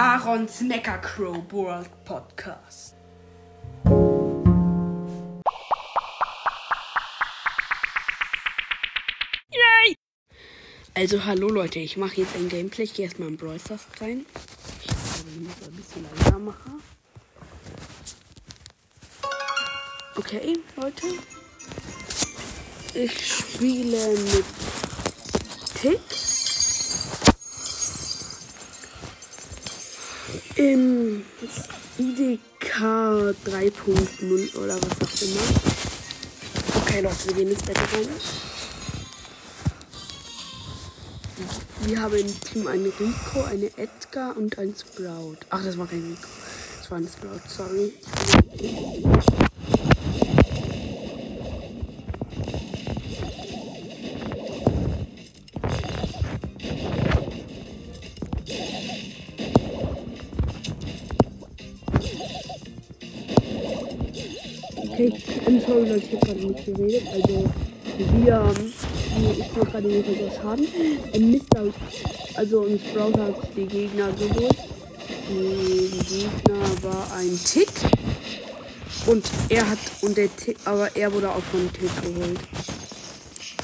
Aarons 0.00 0.62
Mecha 0.62 0.96
Crow 0.96 1.44
World 1.52 1.90
Podcast. 2.06 2.94
Yay! 9.52 9.94
Also 10.94 11.26
hallo 11.26 11.50
Leute, 11.50 11.80
ich 11.80 11.98
mache 11.98 12.22
jetzt 12.22 12.34
ein 12.34 12.48
Gameplay. 12.48 12.84
Ich 12.84 12.94
gehe 12.94 13.04
erstmal 13.04 13.28
in 13.28 13.36
Brawl 13.36 13.60
Stars 13.60 13.88
rein. 14.00 14.24
Ich 14.80 14.86
glaube, 14.86 15.30
ich 15.34 15.40
muss 15.42 15.68
ein 15.68 15.76
bisschen 15.76 16.06
leiser 16.14 16.38
machen. 16.38 16.82
Okay, 20.16 20.54
Leute. 20.76 21.06
Ich 22.94 23.36
spiele 23.36 24.08
mit 24.16 24.44
Tick. 25.74 26.19
In 30.60 31.24
IDK 31.96 33.34
3.0 33.46 34.58
oder 34.58 34.76
was 34.76 34.92
auch 35.00 35.22
immer. 35.22 35.40
Okay, 36.82 37.00
Leute, 37.00 37.28
wir 37.28 37.34
gehen 37.34 37.48
ins 37.48 37.62
Bett 37.62 37.78
rein. 37.78 38.08
Wir 41.86 42.02
haben 42.02 42.14
im 42.14 42.40
Team 42.42 42.66
einen 42.66 42.92
Rico, 42.92 43.42
eine 43.50 43.70
Edgar 43.78 44.36
und 44.36 44.58
einen 44.58 44.74
Sprout. 44.74 45.38
Ach, 45.48 45.64
das 45.64 45.78
war 45.78 45.86
kein 45.86 46.02
Rico. 46.02 46.28
Das 46.78 46.90
war 46.90 46.98
ein 46.98 47.08
Sprout, 47.08 47.40
sorry. 47.48 47.94
Ich 66.02 66.14
habe 66.14 66.26
gerade 66.26 66.46
nicht 66.46 66.64
geredet. 66.66 67.02
Also 67.12 67.44
wir, 67.98 68.54
ich 69.38 69.56
mache 69.56 69.70
gerade 69.70 69.88
nicht 69.88 70.06
so 70.06 70.40
Schaden. 70.40 70.66
Ein 71.14 71.30
Mister, 71.30 71.64
also 72.34 72.66
ein 72.66 72.78
Sprout 72.78 73.18
hat 73.18 73.36
die 73.56 73.66
Gegner 73.66 74.08
geholt. 74.12 74.56
Die 75.28 75.90
Gegner 76.08 76.82
war 76.82 77.12
ein 77.16 77.38
Tick. 77.44 77.68
Und 79.06 79.24
er 79.48 79.68
hat, 79.68 79.78
und 80.02 80.16
der 80.16 80.34
Tick, 80.36 80.56
aber 80.64 80.94
er 80.94 81.12
wurde 81.12 81.30
auch 81.30 81.42
von 81.42 81.70
Tick 81.72 81.90
geholt. 82.02 82.40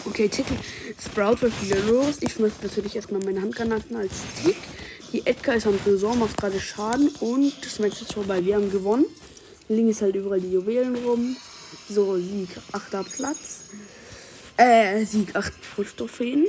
Okay, 0.07 0.29
Tick, 0.29 0.47
Sprout 1.05 1.43
wird 1.43 1.53
wieder 1.63 1.81
los. 1.81 2.17
Ich 2.21 2.33
schmeiß 2.33 2.53
natürlich 2.63 2.97
erstmal 2.97 3.21
meine 3.23 3.43
Handgranaten 3.43 3.97
als 3.97 4.13
Tick. 4.43 4.57
Die 5.13 5.27
Edgar 5.27 5.57
ist 5.57 5.67
am 5.67 5.83
Tresor, 5.83 6.15
macht 6.17 6.37
gerade 6.37 6.61
Schaden 6.61 7.09
und 7.21 7.53
das 7.65 7.79
Match 7.79 8.03
ist 8.03 8.15
vorbei. 8.15 8.45
Wir 8.45 8.57
haben 8.57 8.71
gewonnen. 8.71 9.07
Links 9.69 9.97
ist 9.97 10.03
halt 10.03 10.15
überall 10.15 10.41
die 10.41 10.53
Juwelen 10.53 10.97
rum. 11.05 11.37
So, 11.89 12.17
Sieg, 12.17 12.49
achter 12.73 13.05
Platz. 13.05 13.65
Äh, 14.57 15.05
Sieg, 15.05 15.37
8 15.37 15.53
Trophäen. 15.97 16.47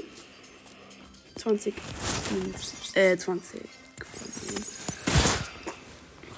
20. 1.35 1.73
Äh, 2.93 3.17
20. 3.17 3.61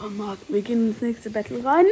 Oh, 0.02 0.10
Marc, 0.10 0.40
wir 0.48 0.62
gehen 0.62 0.90
ins 0.90 1.02
nächste 1.02 1.30
Battle 1.30 1.64
rein. 1.64 1.86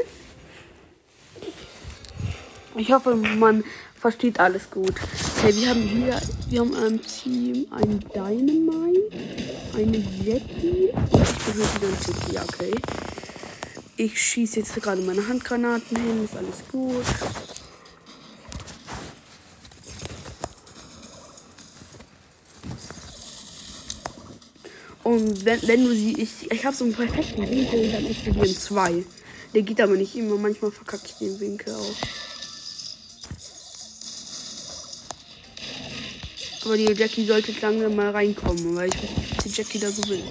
Ich 2.76 2.92
hoffe, 2.92 3.16
man 3.16 3.64
versteht 3.96 4.40
alles 4.40 4.70
gut. 4.70 4.94
Okay, 5.38 5.56
wir 5.56 5.70
haben 5.70 5.82
hier, 5.82 6.22
wir 6.50 6.60
haben 6.60 6.74
im 6.74 7.02
Team 7.02 7.68
ein 7.72 8.00
Dynamite, 8.00 9.12
eine 9.76 9.98
Jackie 9.98 10.92
ich 11.14 11.54
hier 11.54 11.56
wieder 11.56 11.88
ein 11.88 11.98
Jackie, 12.06 12.38
okay. 12.38 12.72
Ich 14.00 14.22
schieße 14.22 14.60
jetzt 14.60 14.76
gerade 14.76 15.02
meine 15.02 15.28
Handgranaten 15.28 15.98
hin, 15.98 16.24
ist 16.24 16.36
alles 16.36 16.58
gut. 16.72 17.04
Und 25.04 25.46
wenn, 25.46 25.68
wenn 25.68 25.84
du 25.84 25.96
sie, 25.96 26.22
ich, 26.22 26.52
ich 26.52 26.64
habe 26.64 26.76
so 26.76 26.84
einen 26.84 26.94
perfekten 26.94 27.50
Winkel, 27.50 27.92
dann 27.92 28.06
ist 28.06 28.24
die 28.24 28.30
in 28.30 28.56
zwei. 28.56 29.04
Der 29.56 29.64
geht 29.64 29.82
aber 29.82 29.96
nicht 29.96 30.16
immer, 30.16 30.38
manchmal 30.38 30.70
verkacke 30.70 31.08
ich 31.08 31.14
den 31.14 31.40
Winkel 31.40 31.74
auch. 31.74 31.96
Aber 36.66 36.78
die 36.78 36.92
Jackie 36.92 37.26
sollte 37.26 37.52
langsam 37.60 37.96
mal 37.96 38.12
reinkommen, 38.12 38.76
weil 38.76 38.90
ich 38.90 38.96
weiß 38.96 39.18
nicht, 39.18 39.38
was 39.38 39.44
die 39.46 39.50
Jackie 39.50 39.80
da 39.80 39.90
so 39.90 40.08
will. 40.08 40.22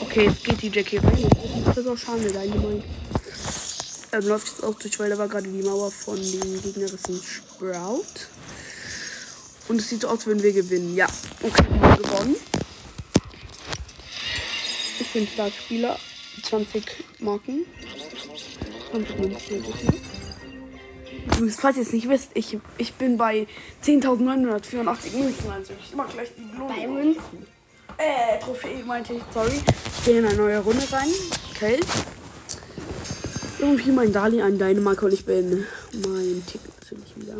Okay, 0.00 0.24
jetzt 0.24 0.42
geht 0.42 0.62
die 0.62 0.68
Jackie 0.68 0.96
rein. 0.96 1.28
Das 1.64 1.76
ist 1.76 1.86
auch 1.86 1.98
schade, 1.98 2.32
deine 2.32 2.54
Meinung. 2.56 2.82
Ähm, 4.14 4.28
läuft 4.28 4.48
jetzt 4.48 4.64
auch 4.64 4.74
durch, 4.74 4.98
weil 4.98 5.10
da 5.10 5.18
war 5.18 5.28
gerade 5.28 5.48
die 5.48 5.62
Mauer 5.62 5.90
von 5.90 6.16
dem 6.16 6.62
gegnerischen 6.62 7.20
Sprout. 7.22 8.04
Und 9.68 9.80
es 9.80 9.88
sieht 9.88 10.02
so 10.02 10.08
aus, 10.08 10.14
als 10.14 10.26
würden 10.26 10.42
wir 10.42 10.52
gewinnen. 10.52 10.94
Ja, 10.94 11.06
okay, 11.42 11.64
wir 11.68 11.80
haben 11.80 12.02
gewonnen. 12.02 12.36
Ich 15.00 15.12
bin 15.12 15.26
Startspieler. 15.26 15.98
20 16.42 16.84
Marken. 17.20 17.64
20 18.90 19.18
Münzen. 19.18 19.64
Übrigens, 21.26 21.56
falls 21.58 21.76
ihr 21.76 21.82
es 21.82 21.92
nicht 21.92 22.08
wisst, 22.08 22.30
ich, 22.34 22.58
ich 22.76 22.92
bin 22.94 23.16
bei 23.16 23.46
10.984 23.84 25.16
Münzen. 25.16 25.50
Also 25.50 25.72
ich 25.80 25.94
mach 25.96 26.12
gleich 26.12 26.28
die 26.36 26.42
Belohnung. 26.42 26.68
Bei 26.68 26.86
Münzen. 26.86 27.46
Äh, 27.96 28.38
Trophäe 28.40 28.84
meinte 28.84 29.14
ich, 29.14 29.22
sorry. 29.32 29.60
Ich 29.98 30.04
gehe 30.04 30.18
in 30.18 30.26
eine 30.26 30.36
neue 30.36 30.58
Runde 30.58 30.84
rein. 30.92 31.08
Okay. 31.54 31.80
Irgendwie 33.64 33.92
mein 33.92 34.12
Dali 34.12 34.42
ein 34.42 34.58
Dänemark 34.58 35.00
und 35.00 35.14
ich 35.14 35.24
bin 35.24 35.66
mein 35.94 36.42
Tick 36.46 36.60
natürlich 36.80 37.16
wieder. 37.16 37.36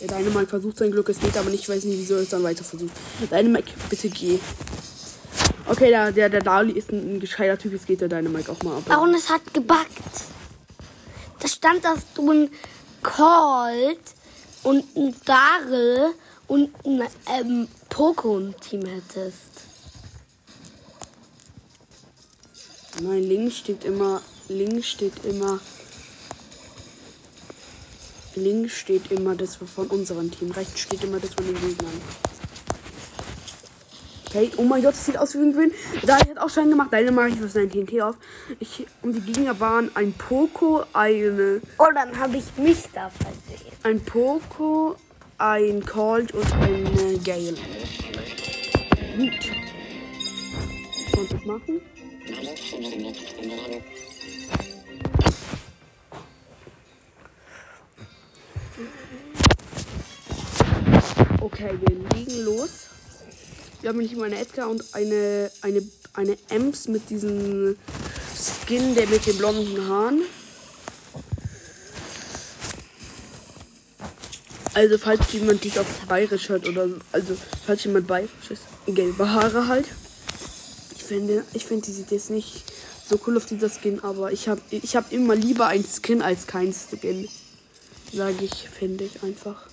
Der 0.00 0.08
Dynamite 0.08 0.46
versucht 0.46 0.78
sein 0.78 0.90
Glück, 0.90 1.10
es 1.10 1.20
geht 1.20 1.36
aber 1.36 1.50
nicht, 1.50 1.64
ich 1.64 1.68
weiß 1.68 1.84
nicht, 1.84 1.98
wieso 1.98 2.14
es 2.14 2.30
dann 2.30 2.42
weiter 2.42 2.64
versucht. 2.64 2.92
Dynamite, 3.30 3.72
bitte 3.90 4.08
geh. 4.08 4.38
Okay, 5.66 5.90
der, 5.90 6.12
der, 6.12 6.30
der 6.30 6.40
Dali 6.40 6.72
ist 6.72 6.92
ein, 6.92 7.16
ein 7.16 7.20
gescheiter 7.20 7.58
Typ, 7.58 7.72
jetzt 7.72 7.86
geht 7.86 8.00
der 8.00 8.08
Dynamite 8.08 8.50
auch 8.50 8.62
mal 8.62 8.78
ab. 8.78 8.84
Warum 8.86 9.12
es 9.12 9.28
hat 9.28 9.52
gebackt? 9.52 9.90
Da 11.40 11.48
stand, 11.48 11.84
dass 11.84 11.98
du 12.14 12.30
ein 12.32 12.50
Colt 13.02 14.00
und 14.62 14.82
ein 14.96 15.14
Daryl 15.26 16.14
und 16.46 16.70
ein 16.86 17.02
ähm, 17.38 17.68
Poco 17.90 18.38
im 18.38 18.58
Team 18.60 18.86
hättest. 18.86 19.73
Nein, 23.02 23.22
links 23.24 23.58
steht 23.58 23.84
immer, 23.84 24.20
links 24.48 24.88
steht 24.88 25.24
immer, 25.24 25.60
links 28.36 28.72
steht 28.72 29.10
immer 29.10 29.34
das 29.34 29.56
von 29.56 29.86
unserem 29.88 30.30
Team, 30.30 30.50
rechts 30.52 30.80
steht 30.80 31.02
immer 31.04 31.18
das 31.18 31.34
von 31.34 31.44
den 31.44 31.54
Gegnern. 31.54 32.00
Okay, 34.28 34.50
oh 34.56 34.62
mein 34.62 34.82
Gott, 34.82 34.94
das 34.94 35.06
sieht 35.06 35.16
aus 35.16 35.34
wie 35.34 35.38
ein 35.38 35.52
Gewinn. 35.52 35.72
Da 36.04 36.18
hat 36.18 36.38
auch 36.38 36.50
Schein 36.50 36.68
gemacht. 36.68 36.88
Deine 36.92 37.12
mache 37.12 37.28
ich 37.28 37.36
für 37.36 37.46
sein 37.48 37.70
TNT 37.70 38.00
auf. 38.02 38.16
Ich, 38.58 38.84
und 39.02 39.12
die 39.14 39.20
Gegner 39.20 39.60
waren 39.60 39.92
ein 39.94 40.12
Poco, 40.12 40.82
eine, 40.92 41.60
Oh, 41.78 41.86
dann 41.94 42.18
habe 42.18 42.36
ich 42.38 42.44
mich 42.56 42.78
da 42.92 43.10
versehen. 43.10 43.72
ein 43.84 44.00
Poco, 44.04 44.96
ein 45.38 45.84
Colt 45.86 46.32
und 46.32 46.52
ein 46.52 47.22
Gale. 47.22 47.54
Gut. 49.16 49.50
Und 51.16 51.32
was 51.32 51.44
machen? 51.44 51.80
Okay, 61.40 61.78
wir 61.80 62.18
liegen 62.18 62.44
los. 62.44 62.70
Wir 63.82 63.90
haben 63.90 63.98
nicht 63.98 64.16
mal 64.16 64.24
eine 64.24 64.40
Edgar 64.40 64.70
und 64.70 64.82
eine, 64.94 65.50
eine, 65.60 65.82
eine 66.14 66.38
Ems 66.48 66.88
mit 66.88 67.10
diesem 67.10 67.76
Skin, 68.34 68.94
der 68.94 69.06
mit 69.08 69.26
den 69.26 69.36
blonden 69.36 69.86
Haaren. 69.86 70.22
Also 74.72 74.96
falls 74.96 75.30
jemand 75.32 75.62
dich 75.62 75.78
auf 75.78 75.86
bayerisch 76.08 76.48
hört 76.48 76.66
oder 76.66 76.88
also 77.12 77.36
falls 77.66 77.84
jemand 77.84 78.06
bayerisch 78.06 78.50
ist, 78.50 78.62
gelbe 78.86 79.30
Haare 79.30 79.68
halt. 79.68 79.86
Ich 81.04 81.08
finde, 81.08 81.44
ich 81.52 81.66
finde, 81.66 81.84
die 81.84 81.92
sieht 81.92 82.10
jetzt 82.12 82.30
nicht 82.30 82.64
so 83.06 83.20
cool 83.26 83.36
auf 83.36 83.44
dieser 83.44 83.68
Skin, 83.68 84.02
aber 84.02 84.32
ich 84.32 84.48
habe 84.48 84.62
ich 84.70 84.96
hab 84.96 85.12
immer 85.12 85.34
lieber 85.34 85.66
ein 85.66 85.84
Skin 85.84 86.22
als 86.22 86.46
kein 86.46 86.72
Skin. 86.72 87.28
Sage 88.10 88.42
ich, 88.42 88.70
finde 88.70 89.04
ich 89.04 89.22
einfach. 89.22 89.66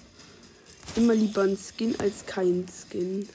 Immer 0.98 1.16
lieber 1.16 1.44
ein 1.44 1.57
Skin 1.57 1.98
als 2.01 2.25
kein 2.25 2.66
Skin. 2.68 3.30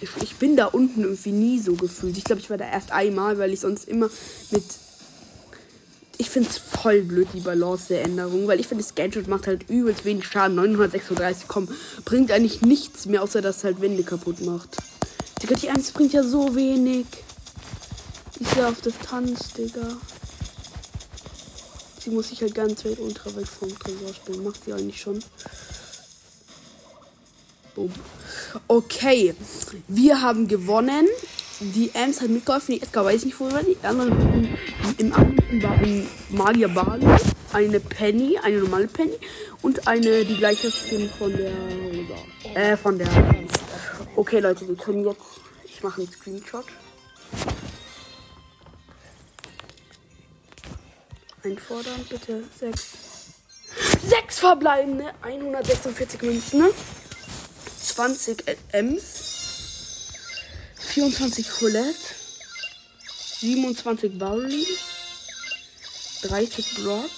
Ich, 0.00 0.08
ich 0.22 0.36
bin 0.36 0.56
da 0.56 0.68
unten 0.68 1.02
irgendwie 1.02 1.32
nie 1.32 1.58
so 1.58 1.74
gefühlt. 1.74 2.16
Ich 2.16 2.24
glaube, 2.24 2.40
ich 2.40 2.48
war 2.48 2.56
da 2.56 2.64
erst 2.64 2.92
einmal, 2.92 3.36
weil 3.36 3.52
ich 3.52 3.60
sonst 3.60 3.86
immer 3.88 4.08
mit. 4.50 4.64
Ich 6.16 6.30
finde 6.30 6.48
es 6.48 6.58
voll 6.82 7.02
blöd, 7.02 7.28
die 7.32 7.40
Balance 7.40 7.88
der 7.88 8.02
Änderung, 8.02 8.48
weil 8.48 8.58
ich 8.58 8.66
finde, 8.66 8.82
das 8.82 8.96
Gadget 8.96 9.28
macht 9.28 9.46
halt 9.46 9.70
übelst 9.70 10.04
wenig 10.04 10.26
Schaden. 10.26 10.56
936 10.56 11.46
komm, 11.46 11.68
bringt 12.04 12.32
eigentlich 12.32 12.62
nichts 12.62 13.06
mehr, 13.06 13.22
außer 13.22 13.40
dass 13.40 13.62
halt 13.62 13.80
Wände 13.80 14.02
kaputt 14.02 14.40
macht. 14.40 14.76
Digga, 15.40 15.54
die 15.54 15.70
1 15.70 15.92
bringt 15.92 16.12
ja 16.12 16.24
so 16.24 16.54
wenig. 16.56 17.06
Ist 18.40 18.56
ja 18.56 18.68
auf 18.68 18.80
Distanz, 18.80 19.52
Digga. 19.52 19.96
Sie 22.00 22.10
muss 22.10 22.28
sich 22.30 22.42
halt 22.42 22.54
ganz 22.54 22.84
weit 22.84 22.98
ultra 22.98 23.34
weit 23.36 23.46
vom 23.46 23.78
Tresor 23.78 24.12
spielen. 24.12 24.42
Macht 24.42 24.64
sie 24.64 24.72
eigentlich 24.72 25.00
schon. 25.00 25.22
Boom. 27.76 27.92
Okay, 28.66 29.36
wir 29.86 30.20
haben 30.20 30.48
gewonnen. 30.48 31.06
Die 31.62 31.90
Ems 31.94 32.20
hat 32.20 32.28
mitgeholfen. 32.28 32.74
Die 32.74 32.82
Edgar 32.82 33.04
weiß 33.04 33.24
nicht, 33.24 33.38
wo 33.38 33.50
war. 33.52 33.62
Die 33.62 33.76
anderen 33.84 34.58
im 34.98 35.12
anderen 35.12 35.62
war 35.62 35.72
ein 35.72 36.08
Magier 36.30 36.68
Bali, 36.68 37.06
eine 37.52 37.78
Penny, 37.78 38.36
eine 38.42 38.58
normale 38.58 38.88
Penny 38.88 39.16
und 39.62 39.86
eine 39.86 40.24
die 40.24 40.36
gleiche 40.36 40.72
Skin 40.72 41.08
von 41.08 41.32
der 41.36 41.52
äh, 42.54 42.76
von 42.76 42.98
der. 42.98 43.08
Okay, 44.16 44.40
Leute, 44.40 44.66
wir 44.66 44.74
können 44.74 45.04
jetzt. 45.04 45.20
Ich 45.64 45.82
mache 45.82 46.00
einen 46.00 46.10
Screenshot. 46.10 46.66
Einfordern, 51.44 52.04
bitte. 52.08 52.42
Sechs. 52.58 52.88
Sechs 54.04 54.38
verbleibende. 54.40 55.12
146 55.22 56.22
Münzen. 56.22 56.60
Ne? 56.60 56.70
20 57.80 58.44
Ms. 58.72 59.31
24 60.92 61.48
Colette. 61.48 61.96
27 63.40 64.18
Barley. 64.18 64.66
30 66.22 66.84
Brock. 66.84 67.10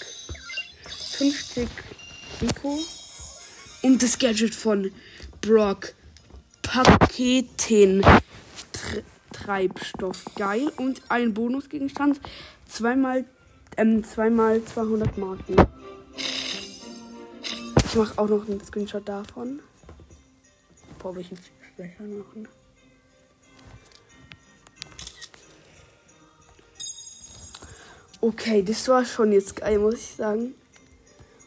50 0.86 1.68
Rico. 2.40 2.78
Und 3.82 4.00
das 4.00 4.16
Gadget 4.16 4.54
von 4.54 4.92
Brock. 5.40 5.92
Paketen. 6.62 8.04
Treibstoff. 9.32 10.24
Geil. 10.36 10.70
Und 10.76 11.02
ein 11.08 11.34
Bonusgegenstand. 11.34 12.20
Zweimal 12.68 13.24
ähm, 13.76 14.04
zweimal 14.04 14.64
200 14.64 15.18
Marken. 15.18 15.56
Ich 16.14 17.94
mache 17.96 18.16
auch 18.20 18.28
noch 18.28 18.46
einen 18.46 18.64
Screenshot 18.64 19.08
davon. 19.08 19.58
Boah, 21.00 21.16
welchen 21.16 21.36
Sprecher 21.36 22.04
machen? 22.04 22.46
Okay, 28.24 28.62
das 28.62 28.88
war 28.88 29.04
schon 29.04 29.32
jetzt 29.32 29.56
geil, 29.56 29.78
muss 29.78 29.96
ich 29.96 30.14
sagen. 30.16 30.54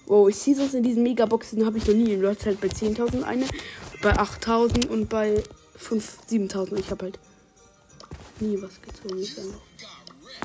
Wow, 0.05 0.29
ich 0.29 0.35
sehe 0.35 0.53
sonst 0.53 0.75
in 0.75 0.83
diesen 0.83 1.01
Megaboxen 1.01 1.65
habe 1.65 1.79
ich 1.79 1.87
noch 1.87 1.95
nie. 1.95 2.15
Du 2.15 2.27
hast 2.27 2.45
halt 2.45 2.61
bei 2.61 2.67
10.000 2.67 3.23
eine, 3.23 3.45
bei 4.03 4.13
8.000 4.13 4.85
und 4.87 5.09
bei 5.09 5.41
7.000. 5.79 6.77
Ich 6.77 6.91
habe 6.91 7.05
halt 7.05 7.19
nie 8.39 8.61
was 8.61 8.79
gezogen. 8.79 9.19
Ich 9.19 9.33
sage. 9.33 9.47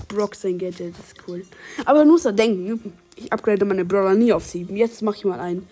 Brock 0.08 0.34
sein 0.34 0.56
Gadget, 0.58 0.94
das 0.99 1.08
ist 1.08 1.29
cool. 1.29 1.44
Aber 1.84 2.06
nur 2.06 2.19
so 2.19 2.32
denken, 2.32 2.94
ich 3.14 3.31
upgrade 3.31 3.67
meine 3.67 3.84
Brawler 3.84 4.14
nie 4.14 4.32
auf 4.32 4.46
7. 4.46 4.75
Jetzt 4.75 5.02
mache 5.02 5.17
ich 5.17 5.25
mal 5.26 5.38
ein. 5.38 5.69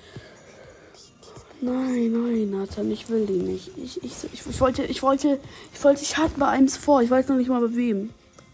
Nein, 1.62 2.12
nein, 2.12 2.50
Nathan, 2.50 2.90
ich 2.90 3.08
will 3.08 3.24
die 3.24 3.32
nicht. 3.32 3.70
Ich, 3.82 4.04
ich, 4.04 4.24
ich, 4.24 4.46
ich 4.46 4.60
wollte, 4.60 4.84
ich 4.84 5.02
wollte, 5.02 5.40
ich 5.72 5.82
wollte, 5.82 6.02
ich 6.02 6.18
hatte 6.18 6.38
bei 6.38 6.48
einem 6.48 6.68
vor. 6.68 7.00
Ich 7.00 7.08
weiß 7.08 7.28
noch 7.28 7.36
nicht 7.36 7.48
mal 7.48 7.66
bei 7.66 7.74
wem. 7.74 8.10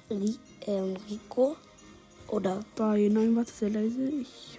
Ähm, 0.08 0.96
Rico? 1.10 1.56
Oder? 2.28 2.64
Bei, 2.76 3.08
nein, 3.10 3.34
warte, 3.36 3.52
sehr 3.52 3.70
leise. 3.70 4.08
Ich, 4.08 4.58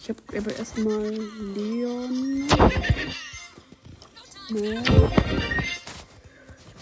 ich 0.00 0.08
habe 0.08 0.20
aber 0.36 0.56
erstmal 0.56 1.10
Leon. 1.54 2.46
Nee. 4.50 4.78
Ich 4.78 4.90
habe 4.90 5.10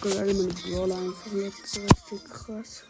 gerade 0.00 0.34
meine 0.34 0.48
Brawler 0.48 0.96
einfach 0.96 1.32
jetzt 1.32 1.78
richtig 1.78 2.24
krass. 2.28 2.82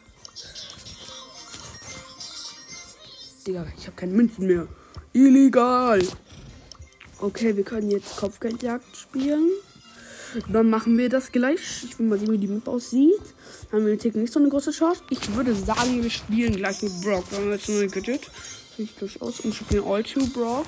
Digga, 3.47 3.67
ich 3.77 3.87
habe 3.87 3.97
keine 3.97 4.13
Münzen 4.13 4.47
mehr. 4.47 4.67
Illegal. 5.13 6.01
Okay, 7.19 7.57
wir 7.57 7.65
können 7.65 7.91
jetzt 7.91 8.17
Kopfgeldjagd 8.17 8.97
spielen. 8.97 9.51
Dann 10.49 10.71
machen 10.71 10.97
wir 10.99 11.09
das 11.09 11.33
gleich. 11.33 11.61
Ich 11.85 11.99
will 11.99 12.07
mal 12.07 12.19
sehen, 12.19 12.33
wie 12.33 12.39
die 12.39 12.49
Map 12.49 12.67
aussieht. 12.69 13.21
Dann 13.71 13.81
haben 13.81 13.87
wir 13.87 13.97
den 13.97 14.21
nicht 14.21 14.33
so 14.33 14.41
eine 14.41 14.49
große 14.49 14.71
Chance. 14.71 15.03
Ich 15.11 15.35
würde 15.35 15.55
sagen, 15.55 16.03
wir 16.03 16.11
spielen 16.11 16.57
gleich 16.57 16.83
mit 16.83 17.01
Brock. 17.01 17.25
Wir 17.31 17.39
haben 17.39 17.51
jetzt 17.51 17.69
nur 17.69 17.87
Gadget. 17.87 18.31
Sieht 18.77 19.01
durchaus. 19.01 19.41
Und 19.41 19.55
spielen 19.55 19.85
All 19.85 20.03
Two 20.03 20.27
Brock. 20.29 20.67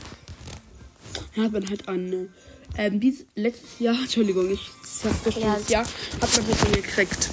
Ja, 1.34 1.48
man 1.48 1.68
halt 1.68 1.88
an. 1.88 2.28
Ähm, 2.76 3.00
dieses 3.00 3.26
letztes 3.34 3.78
Jahr, 3.78 3.94
Entschuldigung, 4.00 4.50
ich 4.50 4.70
sag 4.84 5.12
das 5.24 5.34
ja. 5.36 5.52
letztes 5.52 5.68
Jahr, 5.70 5.84
hat 5.84 6.36
man 6.36 6.50
das 6.50 6.60
schon 6.60 6.72
gekriegt. 6.72 7.30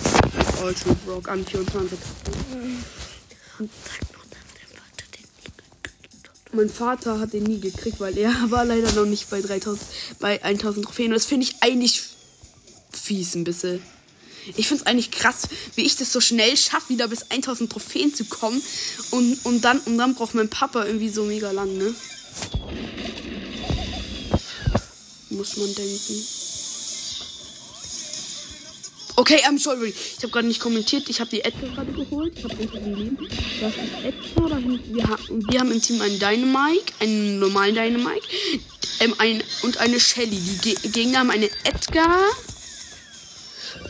All 0.61 0.73
Two 0.73 0.95
Brock 1.05 1.29
an 1.29 1.45
24. 1.45 1.97
Mhm. 2.53 2.83
Mein 6.53 6.69
Vater 6.69 7.19
hat 7.19 7.31
den 7.31 7.43
nie 7.43 7.61
gekriegt, 7.61 7.99
weil 7.99 8.17
er 8.17 8.33
war 8.49 8.65
leider 8.65 8.91
noch 8.91 9.05
nicht 9.05 9.29
bei 9.29 9.41
3000, 9.41 9.81
bei 10.19 10.43
1000 10.43 10.85
Trophäen. 10.85 11.07
Und 11.07 11.15
das 11.15 11.25
finde 11.25 11.45
ich 11.45 11.55
eigentlich 11.61 12.10
fies 13.11 13.35
ein 13.35 13.43
bisschen. 13.43 13.81
Ich 14.55 14.67
finde 14.67 14.83
es 14.83 14.87
eigentlich 14.87 15.11
krass, 15.11 15.49
wie 15.75 15.81
ich 15.81 15.97
das 15.97 16.13
so 16.13 16.21
schnell 16.21 16.55
schaffe, 16.55 16.89
wieder 16.89 17.09
bis 17.09 17.25
1000 17.29 17.69
Trophäen 17.69 18.13
zu 18.13 18.23
kommen. 18.25 18.59
Und, 19.11 19.37
und, 19.45 19.61
dann, 19.61 19.79
und 19.81 19.97
dann 19.97 20.15
braucht 20.15 20.33
mein 20.33 20.49
Papa 20.49 20.85
irgendwie 20.85 21.09
so 21.09 21.25
mega 21.25 21.51
lang, 21.51 21.77
ne? 21.77 21.93
Muss 25.29 25.57
man 25.57 25.75
denken. 25.75 26.25
Okay, 29.17 29.41
I'm 29.45 29.59
sorry. 29.59 29.93
Ich 30.17 30.23
habe 30.23 30.29
gerade 30.29 30.47
nicht 30.47 30.61
kommentiert. 30.61 31.09
Ich 31.09 31.19
habe 31.19 31.29
die 31.29 31.41
Edgar 31.41 31.69
gerade 31.69 31.91
geholt. 31.91 32.33
Ich 32.35 32.43
habe 32.45 32.57
einfach 32.57 32.77
ein 32.77 32.95
Leben. 32.95 33.17
Das 33.59 33.73
ist 33.73 34.05
Edgar. 34.05 34.63
Wir, 34.63 35.07
haben, 35.07 35.51
wir 35.51 35.59
haben 35.59 35.71
im 35.71 35.81
Team 35.81 36.01
einen 36.01 36.17
Dynamite, 36.17 36.93
einen 36.99 37.39
normalen 37.39 37.75
Dynamite 37.75 38.25
ähm, 39.01 39.13
ein, 39.17 39.43
und 39.63 39.77
eine 39.77 39.99
Shelly. 39.99 40.37
Die 40.37 40.75
Ge 40.75 40.89
Gegner 40.89 41.19
haben 41.19 41.31
eine 41.31 41.49
Edgar, 41.63 42.19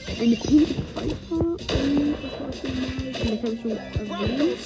eine 0.08 0.36
Pink 0.36 0.68
Piper 0.94 1.36
und 1.36 2.16
das 3.14 3.42
habe 3.42 3.54
ich 3.54 3.62
schon 3.62 3.72
erwähnt. 3.72 4.58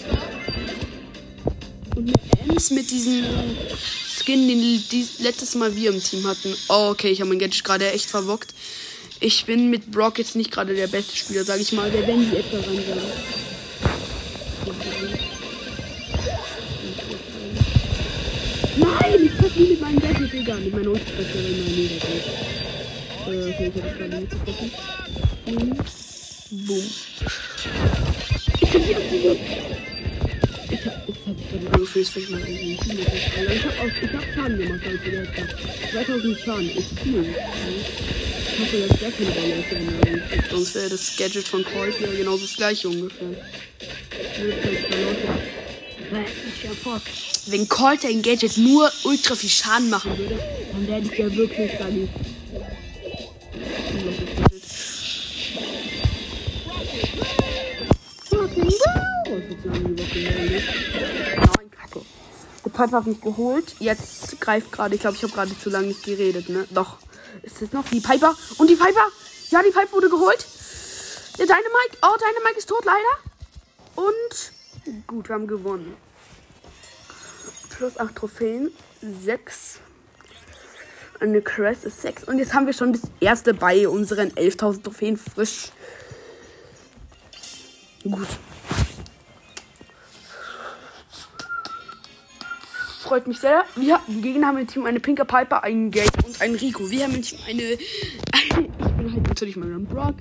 Und 1.96 2.06
mit 2.06 2.16
Ems 2.50 2.72
mit 2.72 2.92
diesem 2.92 3.24
Skin, 4.18 4.48
den 4.48 4.60
die 4.60 5.08
letztes 5.20 5.56
Mal 5.56 5.76
wir 5.76 5.92
im 5.92 6.02
Team 6.04 6.26
hatten. 6.28 6.56
Oh, 6.70 6.90
okay, 6.92 7.10
ich 7.10 7.22
habe 7.22 7.30
mein 7.30 7.40
Gadget 7.40 7.64
gerade 7.64 7.92
echt 7.92 8.10
verbockt. 8.10 8.54
Ich 9.20 9.46
bin 9.46 9.70
mit 9.70 9.92
Brock 9.92 10.18
jetzt 10.18 10.36
nicht 10.36 10.52
gerade 10.52 10.76
der 10.76 10.88
beste 10.88 11.16
Spieler, 11.16 11.44
sage 11.44 11.62
ich 11.62 11.72
mal. 11.72 11.90
Der 11.90 12.06
wenn 12.08 12.30
die 12.30 12.36
etwa 12.36 12.58
ran. 12.58 12.80
Nein, 18.78 19.32
ich 19.40 19.56
nie 19.56 19.70
mit 19.70 19.82
meinem 19.82 20.00
Gadget, 20.00 20.34
Digga. 20.34 20.56
Mit 20.56 20.74
meiner 20.74 20.90
Ulti-Treffer 20.90 21.40
in 21.40 21.64
meinem 21.64 21.76
Mega-Gadget. 21.76 22.26
Äh, 23.28 23.54
okay, 23.54 23.72
ich 23.74 23.82
hab 23.82 23.90
das 23.90 23.98
gerade 23.98 24.16
nicht 24.18 24.32
getroffen. 24.32 24.72
Mhm. 25.46 25.78
Boom. 26.52 26.84
Ich 28.62 28.74
hab 28.74 28.82
sie 28.82 28.96
abgewürgt. 28.96 29.42
Ich 30.72 30.86
hab, 30.86 31.10
ich 31.10 31.26
hab 31.26 31.36
gerade 31.52 31.74
Angst, 31.74 31.96
ich 31.96 32.14
hab 32.14 32.48
irgendwie 32.48 32.74
Ich 32.74 33.66
hab, 33.66 34.04
ich 34.04 34.14
hab 34.14 34.24
Schaden 34.34 34.58
gemacht, 34.58 34.82
Leute, 34.86 35.12
der 35.12 35.22
hat 35.22 35.56
2000 35.92 36.40
Schaden. 36.40 36.70
Ist 36.70 37.00
viel. 37.00 37.36
Ich 38.54 38.60
hoffe, 38.60 38.88
dass 38.88 39.00
der 39.00 39.12
keine 39.12 39.32
Balance 39.32 39.76
ändern. 39.76 40.24
Sonst 40.50 40.76
wäre 40.76 40.90
das 40.90 41.16
Gadget 41.18 41.48
von 41.48 41.64
Colt 41.64 42.00
ja 42.00 42.08
genau 42.08 42.38
das 42.38 42.56
gleiche 42.56 42.90
ungefähr. 42.90 43.28
Wenn 47.48 47.68
Colt 47.68 48.06
ein 48.06 48.22
Gadget 48.22 48.58
nur 48.58 48.92
ultra 49.04 49.36
viel 49.36 49.50
Schaden 49.50 49.90
machen 49.90 50.18
würde, 50.18 50.40
dann 50.72 50.88
wäre 50.88 51.02
ich 51.02 51.18
ja 51.18 51.36
wirklich 51.36 51.72
dann. 51.78 51.96
Der 51.96 52.35
Piper 62.76 62.98
hat 62.98 63.08
mich 63.08 63.22
geholt. 63.22 63.76
Jetzt 63.80 64.40
greift 64.42 64.72
gerade. 64.72 64.96
Ich 64.96 65.02
glaube, 65.02 65.16
ich 65.16 65.24
habe 65.24 65.34
gerade 65.34 65.58
zu 65.58 65.70
lange 65.70 65.88
nicht 65.88 66.04
geredet, 66.04 66.50
ne? 66.50 66.68
Doch. 66.72 66.98
Ist 67.42 67.62
das 67.62 67.72
noch 67.72 67.86
die 67.86 68.00
Piper? 68.00 68.36
Und 68.58 68.70
die 68.70 68.76
Piper? 68.76 69.08
Ja, 69.50 69.62
die 69.64 69.72
Piper 69.72 69.92
wurde 69.92 70.10
geholt. 70.10 70.46
Der 71.38 71.46
Dynamite. 71.46 71.98
Oh, 72.02 72.16
Dynamite 72.18 72.58
ist 72.58 72.70
tot, 72.70 72.86
leider. 72.86 73.00
Und 73.96 75.06
gut, 75.08 75.30
wir 75.30 75.36
haben 75.36 75.48
gewonnen. 75.48 75.96
Plus 77.70 77.98
8 77.98 78.16
Trophäen. 78.16 78.72
6. 79.02 79.80
Eine 81.20 81.42
Crest 81.42 81.86
ist 81.86 82.02
6. 82.02 82.26
Und 82.26 82.40
jetzt 82.40 82.54
haben 82.54 82.66
wir 82.66 82.74
schon 82.74 82.94
das 82.94 83.04
erste 83.20 83.54
bei 83.54 83.88
unseren 83.88 84.32
11.000 84.32 84.84
Trophäen 84.84 85.18
frisch. 85.18 85.72
Gut. 88.04 88.28
Freut 93.16 93.28
mich 93.28 93.40
sehr. 93.40 93.64
Wir, 93.78 93.98
die 94.10 94.20
Gegner 94.20 94.48
haben 94.48 94.58
im 94.58 94.68
Team 94.68 94.86
eine 94.86 95.00
Pinker 95.00 95.24
Piper, 95.24 95.64
einen 95.64 95.90
Gate 95.90 96.12
und 96.26 96.42
einen 96.42 96.56
Rico. 96.56 96.92
Wir 96.92 97.06
haben 97.06 97.16
im 97.16 97.22
Team 97.22 97.40
eine. 97.48 97.62
ich 97.64 97.80
bin 98.50 99.14
halt 99.14 99.28
natürlich 99.30 99.56
mein 99.56 99.86
Brock, 99.86 100.16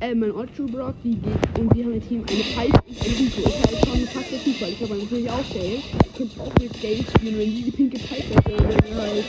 äh, 0.00 0.12
mein 0.12 0.32
Ultra 0.32 0.64
Brock, 0.64 0.94
die 1.04 1.18
geht. 1.18 1.58
Und 1.60 1.72
wir 1.72 1.84
haben 1.84 1.94
im 1.94 2.08
Team 2.08 2.24
eine 2.28 2.42
Piper 2.42 2.82
und 2.84 3.00
einen 3.00 3.14
Rico. 3.14 3.48
Ist 3.48 3.64
halt 3.64 3.78
schon 3.84 3.92
eine 3.92 4.06
der 4.06 4.38
Fußball. 4.40 4.68
Ich 4.70 4.82
habe 4.82 4.94
natürlich 4.96 5.30
auch 5.30 5.52
Geld. 5.52 5.82
Könnte 6.16 6.40
auch 6.40 6.54
mit 6.58 6.80
Geld 6.80 7.06
spielen, 7.16 7.38
wenn 7.38 7.54
die 7.54 7.62
die 7.62 7.70
pinke 7.70 7.98
Piper 7.98 8.50
wäre, 8.50 8.68
wäre 8.68 9.00
halt. 9.00 9.24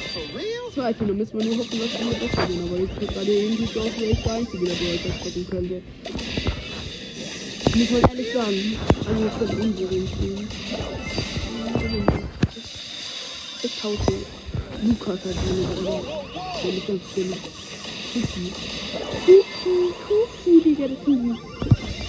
Zweifel, 0.73 1.05
dann 1.05 1.17
müssen 1.17 1.37
wir 1.37 1.45
nur 1.45 1.57
hoffen, 1.59 1.79
dass 1.79 2.01
alle 2.01 2.15
besser 2.15 2.47
gehen. 2.47 2.63
Aber 2.67 2.79
jetzt 2.79 2.99
geht 2.99 3.13
gerade 3.13 3.31
irgendwie 3.31 3.65
so 3.67 3.79
aus, 3.79 3.91
wer 3.95 4.09
ist 4.09 4.25
der 4.25 4.33
Einzige, 4.33 4.65
der 4.65 4.75
das 4.75 5.21
gucken 5.21 5.47
könnte. 5.51 5.81
Muss 7.75 7.91
man 7.91 8.01
ehrlich 8.09 8.33
sagen. 8.33 8.77
Also, 9.07 9.25
ich 9.27 9.37
könnte 9.37 9.55
unseren 9.55 10.07
spielen. 10.07 10.42
Ich 13.65 13.79
tausche 13.79 13.97
Lukas 14.83 15.19
halt 15.23 15.37
wieder, 15.37 15.81
oder? 15.81 16.01
Wenn 16.63 16.77
ich 16.77 16.85
ganz 16.85 17.01
still. 17.11 17.33
Cookie. 18.13 18.51
Cookie, 19.25 19.93
Cookie, 20.09 20.61
Digga, 20.63 20.87
das 20.89 20.97
ist 20.97 21.07
Cookie. 21.07 21.33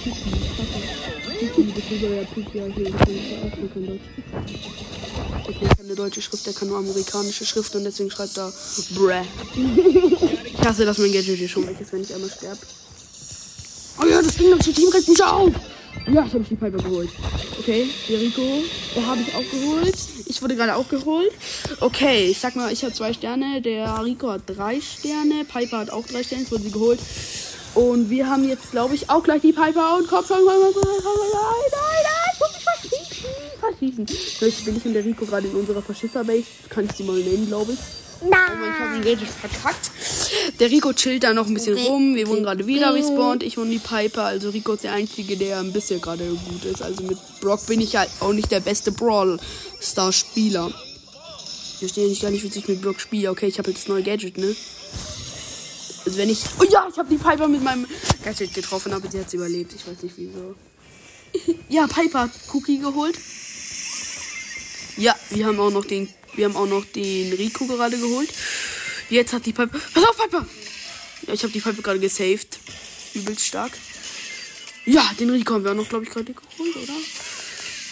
Cookie, 0.05 1.55
Cookie, 1.55 1.73
das 1.73 1.91
ist 1.91 2.01
so 2.01 2.07
ja 2.07 2.21
Cookie, 2.35 2.57
ja, 2.57 2.65
hier, 2.65 2.91
das 2.91 3.01
ist 3.07 3.31
ja 3.31 3.37
auch 3.37 3.73
kein 3.73 3.85
Deutsch. 3.85 4.01
Okay, 5.47 5.57
ich 5.61 5.77
kann 5.77 5.85
eine 5.85 5.95
deutsche 5.95 6.21
Schrift, 6.21 6.45
der 6.45 6.53
kann 6.53 6.67
nur 6.67 6.77
amerikanische 6.79 7.45
Schrift 7.45 7.73
und 7.75 7.85
deswegen 7.85 8.11
schreibt 8.11 8.37
er 8.37 8.51
Bruh. 8.93 9.11
ich 10.45 10.59
hasse, 10.67 10.85
dass 10.85 10.97
mein 10.97 11.13
Gadget 11.13 11.37
hier 11.37 11.47
schon 11.47 11.65
weg 11.67 11.79
ist, 11.79 11.93
wenn 11.93 12.01
ich 12.01 12.13
einmal 12.13 12.29
sterbe. 12.29 12.59
Oh 14.01 14.05
ja, 14.05 14.21
das 14.21 14.35
Ding 14.35 14.51
das 14.57 14.65
Team 14.65 14.89
regt 14.89 15.07
mich 15.07 15.23
auf. 15.23 15.53
Ja, 16.07 16.23
jetzt 16.23 16.33
habe 16.33 16.43
ich 16.43 16.49
die 16.49 16.55
Piper 16.55 16.77
geholt. 16.77 17.09
Okay, 17.59 17.89
der 18.09 18.19
habe 19.03 19.21
ich 19.21 19.35
auch 19.35 19.51
geholt. 19.51 19.95
Ich 20.25 20.41
wurde 20.41 20.55
gerade 20.55 20.75
auch 20.75 20.87
geholt. 20.87 21.31
Okay, 21.79 22.27
ich 22.27 22.39
sag 22.39 22.55
mal, 22.55 22.71
ich 22.71 22.83
habe 22.83 22.93
zwei 22.93 23.13
Sterne. 23.13 23.61
Der 23.61 24.03
Rico 24.03 24.29
hat 24.29 24.41
drei 24.45 24.79
Sterne. 24.81 25.45
Piper 25.45 25.79
hat 25.79 25.89
auch 25.89 26.05
drei 26.05 26.23
Sterne. 26.23 26.43
Jetzt 26.43 26.51
wurde 26.51 26.63
sie 26.63 26.71
geholt. 26.71 26.99
Und 27.73 28.09
wir 28.09 28.29
haben 28.29 28.47
jetzt, 28.47 28.71
glaube 28.71 28.95
ich, 28.95 29.09
auch 29.09 29.23
gleich 29.23 29.41
die 29.41 29.51
Piper 29.51 29.97
und 29.97 30.07
Kopf. 30.07 30.29
Nein, 30.29 30.39
nein, 30.45 30.55
nein, 30.63 32.31
ich 32.33 32.39
muss 32.39 32.53
mich 32.53 32.63
verschießen. 32.63 33.27
Verschießen. 33.59 34.05
Jetzt 34.39 34.65
bin 34.65 34.77
ich 34.77 34.85
und 34.85 34.93
der 34.93 35.03
Rico 35.03 35.25
gerade 35.25 35.47
in 35.47 35.55
unserer 35.55 35.81
Verschisser-Base. 35.81 36.45
Kann 36.69 36.85
ich 36.85 36.93
sie 36.93 37.03
mal 37.03 37.17
nennen, 37.17 37.47
glaube 37.47 37.73
ich. 37.73 37.79
Oh 38.21 38.29
Mann, 38.29 38.39
ich 38.63 38.79
habe 38.79 38.93
den 38.93 39.03
Gadget 39.03 39.27
verkackt. 39.27 39.91
Der 40.59 40.69
Rico 40.69 40.93
chillt 40.93 41.23
da 41.23 41.33
noch 41.33 41.47
ein 41.47 41.53
bisschen 41.53 41.77
rum. 41.77 42.15
Wir 42.15 42.27
wurden 42.27 42.43
gerade 42.43 42.67
wieder 42.67 42.93
respawned. 42.93 43.43
Ich 43.43 43.57
und 43.57 43.69
die 43.69 43.79
Piper. 43.79 44.25
Also 44.25 44.49
Rico 44.49 44.73
ist 44.73 44.83
der 44.83 44.93
Einzige, 44.93 45.37
der 45.37 45.59
ein 45.59 45.73
bisschen 45.73 46.01
gerade 46.01 46.25
gut 46.25 46.65
ist. 46.65 46.81
Also 46.81 47.03
mit 47.03 47.17
Brock 47.41 47.65
bin 47.67 47.81
ich 47.81 47.95
halt 47.95 48.09
auch 48.19 48.33
nicht 48.33 48.51
der 48.51 48.59
beste 48.59 48.91
Brawl-Star-Spieler. 48.91 50.71
Ich 51.73 51.79
verstehe 51.79 52.07
nicht 52.07 52.21
gar 52.21 52.31
nicht, 52.31 52.43
wie 52.43 52.59
ich 52.59 52.67
mit 52.67 52.81
Brock 52.81 52.99
spiele. 52.99 53.31
Okay, 53.31 53.47
ich 53.47 53.57
habe 53.57 53.69
jetzt 53.69 53.83
das 53.83 53.87
neue 53.87 54.03
Gadget, 54.03 54.37
ne? 54.37 54.55
Also 56.05 56.17
wenn 56.17 56.29
ich... 56.29 56.43
Oh 56.59 56.63
ja, 56.63 56.87
ich 56.89 56.97
habe 56.97 57.09
die 57.09 57.17
Piper 57.17 57.47
mit 57.47 57.63
meinem 57.63 57.85
Gadget 58.23 58.53
getroffen, 58.53 58.93
aber 58.93 59.09
sie 59.09 59.19
hat 59.19 59.33
überlebt. 59.33 59.73
Ich 59.73 59.87
weiß 59.87 60.03
nicht 60.03 60.15
wieso. 60.17 60.55
ja, 61.69 61.87
Piper 61.87 62.21
hat 62.21 62.31
Cookie 62.53 62.79
geholt. 62.79 63.17
Ja, 64.97 65.13
wir 65.31 65.45
haben 65.45 65.59
auch 65.59 65.71
noch 65.71 65.83
den 65.83 66.07
wir 66.35 66.45
haben 66.45 66.55
auch 66.55 66.67
noch 66.67 66.85
den 66.85 67.33
Rico 67.33 67.65
gerade 67.65 67.97
geholt. 67.97 68.29
Jetzt 69.09 69.33
hat 69.33 69.45
die 69.45 69.53
Pipe. 69.53 69.79
Pass 69.93 70.03
auf, 70.03 70.17
Piper! 70.17 70.45
Ja, 71.27 71.33
ich 71.33 71.43
habe 71.43 71.53
die 71.53 71.59
Pipe 71.59 71.81
gerade 71.81 71.99
gesaved. 71.99 72.59
Übelst 73.13 73.45
stark. 73.45 73.71
Ja, 74.85 75.09
den 75.19 75.29
Rico 75.29 75.53
haben 75.53 75.63
wir 75.63 75.71
auch 75.71 75.75
noch, 75.75 75.89
glaube 75.89 76.05
ich, 76.05 76.11
gerade 76.11 76.31
geholt, 76.33 76.75
oder? 76.75 76.93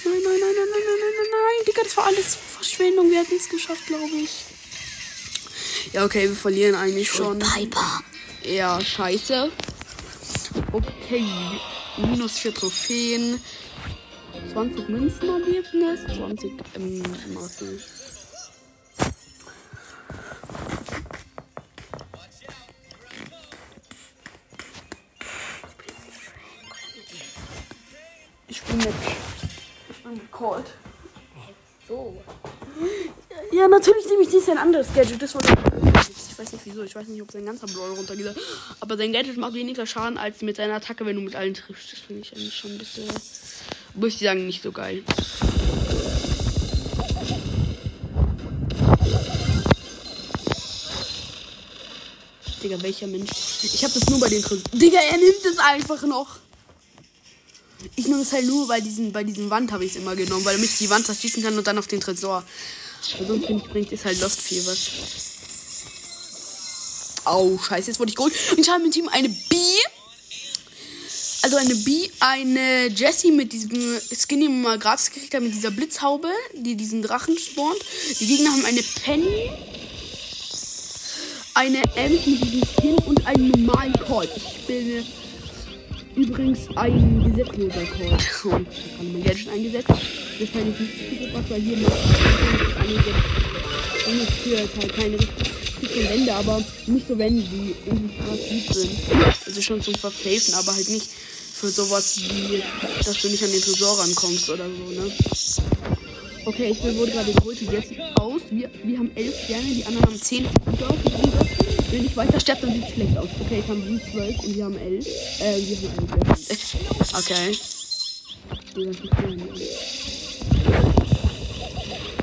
Nein, 0.05 0.21
nein, 0.21 0.21
nein, 0.23 0.39
nein, 0.39 0.55
nein, 0.55 0.83
nein, 0.85 0.99
nein, 0.99 1.13
nein, 1.17 1.27
nein. 1.31 1.65
Digga, 1.67 1.83
das 1.83 1.97
war 1.97 2.05
alles 2.05 2.35
Verschwendung. 2.35 3.09
Wir 3.09 3.19
hatten 3.19 3.35
es 3.35 3.49
geschafft, 3.49 3.87
glaube 3.87 4.15
ich. 4.15 4.31
Ja, 5.93 6.05
okay, 6.05 6.27
wir 6.27 6.35
verlieren 6.35 6.75
eigentlich 6.75 7.09
schon. 7.09 7.39
Piper. 7.39 8.01
Ja, 8.43 8.81
scheiße. 8.81 9.51
Okay. 10.71 11.25
Minus 11.97 12.39
vier 12.39 12.53
Trophäen. 12.53 13.39
20 14.51 14.89
Münzen 14.89 15.29
Ergebnis. 15.29 15.99
20 16.15 16.51
ähm, 16.75 17.03
Marken. 17.33 17.81
Gecallt. 30.43 30.65
So. 31.87 32.21
Ja, 33.53 33.67
natürlich 33.69 34.05
nehme 34.07 34.23
ich 34.23 34.33
nicht 34.33 34.45
sein 34.45 34.57
anderes 34.57 34.87
Gadget. 34.93 35.21
Das 35.21 35.35
war 35.35 35.41
ich 35.41 36.39
weiß 36.39 36.51
nicht 36.51 36.65
wieso. 36.65 36.83
Ich 36.83 36.95
weiß 36.95 37.07
nicht, 37.07 37.21
ob 37.21 37.31
sein 37.31 37.45
ganzer 37.45 37.67
Brawl 37.67 37.91
runtergeht. 37.91 38.35
Aber 38.81 38.97
sein 38.97 39.13
Gadget 39.13 39.37
macht 39.37 39.53
weniger 39.53 39.85
Schaden 39.85 40.17
als 40.17 40.41
mit 40.41 40.57
seiner 40.57 40.75
Attacke, 40.75 41.05
wenn 41.05 41.15
du 41.15 41.21
mit 41.21 41.35
allen 41.35 41.53
triffst. 41.53 41.93
Das 41.93 41.99
finde 41.99 42.23
ich 42.23 42.35
eigentlich 42.35 42.55
schon 42.55 42.71
ein 42.71 42.77
bisschen. 42.77 43.05
Muss 43.93 44.15
ich 44.15 44.19
sagen, 44.19 44.45
nicht 44.45 44.63
so 44.63 44.71
geil. 44.71 45.03
Digga, 52.61 52.81
welcher 52.81 53.07
Mensch? 53.07 53.29
Ich 53.61 53.83
habe 53.83 53.93
das 53.93 54.09
nur 54.09 54.19
bei 54.19 54.29
den 54.29 54.41
Tresor. 54.41 54.63
Digga, 54.73 54.99
er 54.99 55.17
nimmt 55.17 55.45
es 55.45 55.57
einfach 55.59 56.01
noch. 56.03 56.39
Ich 57.95 58.07
nehme 58.07 58.21
es 58.21 58.31
halt 58.31 58.45
nur 58.45 58.67
bei 58.67 58.81
diesen, 58.81 59.11
bei 59.11 59.23
diesen 59.23 59.49
Wand 59.49 59.71
habe 59.71 59.85
ich 59.85 59.91
es 59.91 59.97
immer 59.97 60.15
genommen, 60.15 60.45
weil 60.45 60.57
mich 60.57 60.77
die 60.77 60.89
Wand 60.89 61.05
verschießen 61.05 61.43
kann 61.43 61.57
und 61.57 61.65
dann 61.67 61.77
auf 61.77 61.87
den 61.87 61.99
Tresor. 62.01 62.43
Weil 63.17 63.27
sonst 63.27 63.49
ich, 63.49 63.63
bringt 63.63 63.91
es 63.91 64.05
halt 64.05 64.19
Lost 64.21 64.39
was. 64.67 64.91
Au, 67.25 67.57
scheiße, 67.57 67.91
jetzt 67.91 67.99
wurde 67.99 68.09
ich 68.09 68.15
geholt. 68.15 68.33
Und 68.51 68.59
ich 68.59 68.69
habe 68.69 68.83
im 68.83 68.91
Team 68.91 69.07
eine 69.09 69.29
B. 69.29 69.55
Also 71.41 71.57
eine 71.57 71.75
B, 71.75 72.09
eine 72.21 72.87
Jessie 72.87 73.31
mit 73.31 73.51
diesem 73.51 73.71
Skin, 73.71 74.39
den 74.39 74.53
man 74.53 74.61
mal 74.61 74.79
gratis 74.79 75.11
gekriegt 75.11 75.33
hat, 75.33 75.41
mit 75.41 75.53
dieser 75.53 75.71
Blitzhaube, 75.71 76.29
die 76.53 76.75
diesen 76.75 77.01
Drachen 77.01 77.37
spawnt. 77.37 77.79
Die 78.19 78.27
Gegner 78.27 78.51
haben 78.51 78.63
eine 78.63 78.81
Penny, 78.81 79.51
eine 81.53 81.81
M 81.95 82.13
mit 82.13 82.25
diesem 82.25 82.61
Skin 82.65 82.97
und 82.99 83.25
einen 83.25 83.49
normalen 83.49 83.93
Call. 83.93 84.29
Ich 84.35 84.65
bin 84.67 85.05
übrigens 86.15 86.67
ein 86.75 87.23
gesetzloser 87.23 87.85
Call. 87.85 88.11
Und 88.11 88.21
ich 88.21 88.43
habe 88.97 89.09
mein 89.13 89.23
Gadget 89.23 89.49
eingesetzt. 89.49 89.87
Das 89.87 90.51
kann 90.51 90.73
ich 90.73 90.79
nicht 90.79 90.93
viel 90.93 91.27
gebracht, 91.27 91.45
weil 91.49 91.61
hier 91.61 91.77
macht 91.77 91.93
einige 92.79 93.13
für 94.43 94.57
halt 94.57 94.95
keine 94.95 95.19
richtigen 95.19 96.09
Wände, 96.09 96.33
aber 96.33 96.63
nicht 96.87 97.07
so 97.07 97.17
Wände, 97.17 97.41
die 97.41 97.75
irgendwie 97.85 98.15
gut 98.17 98.75
sind. 98.75 98.91
Also 99.45 99.61
schon 99.61 99.81
zum 99.81 99.95
Verpfeifen, 99.95 100.53
aber 100.55 100.73
halt 100.73 100.89
nicht 100.89 101.07
für 101.53 101.69
sowas 101.69 102.19
wie, 102.19 102.63
dass 103.03 103.21
du 103.21 103.29
nicht 103.29 103.43
an 103.43 103.51
den 103.51 103.61
Tresor 103.61 103.99
rankommst 103.99 104.49
oder 104.49 104.65
so, 104.65 105.01
ne? 105.01 105.11
Okay, 106.45 106.71
ich 106.71 106.83
wurde 106.97 107.11
gerade 107.11 107.31
geholt, 107.31 107.61
jetzt 107.61 107.91
aus. 108.15 108.41
Wir, 108.49 108.69
wir 108.83 108.99
haben 108.99 109.11
elf 109.15 109.43
Sterne, 109.45 109.63
die 109.63 109.85
anderen 109.85 110.05
haben 110.07 110.21
zehn 110.21 110.45
Wenn 111.89 112.05
ich 112.05 112.17
weiter 112.17 112.37
sterbe, 112.37 112.67
dann 112.67 112.73
sieht 112.75 112.83
es 112.83 112.93
schlecht 112.93 113.17
aus. 113.17 113.29
Okay, 113.39 113.59
ich 113.63 113.69
habe 113.69 113.79
die 113.79 114.11
zwölf 114.11 114.39
und 114.39 114.55
wir 114.55 114.65
haben 114.65 114.77
elf. 114.77 115.07
Äh, 115.39 115.57
wir 115.57 115.77
haben 115.77 116.21
elf. 116.49 116.75
Okay. 117.13 117.57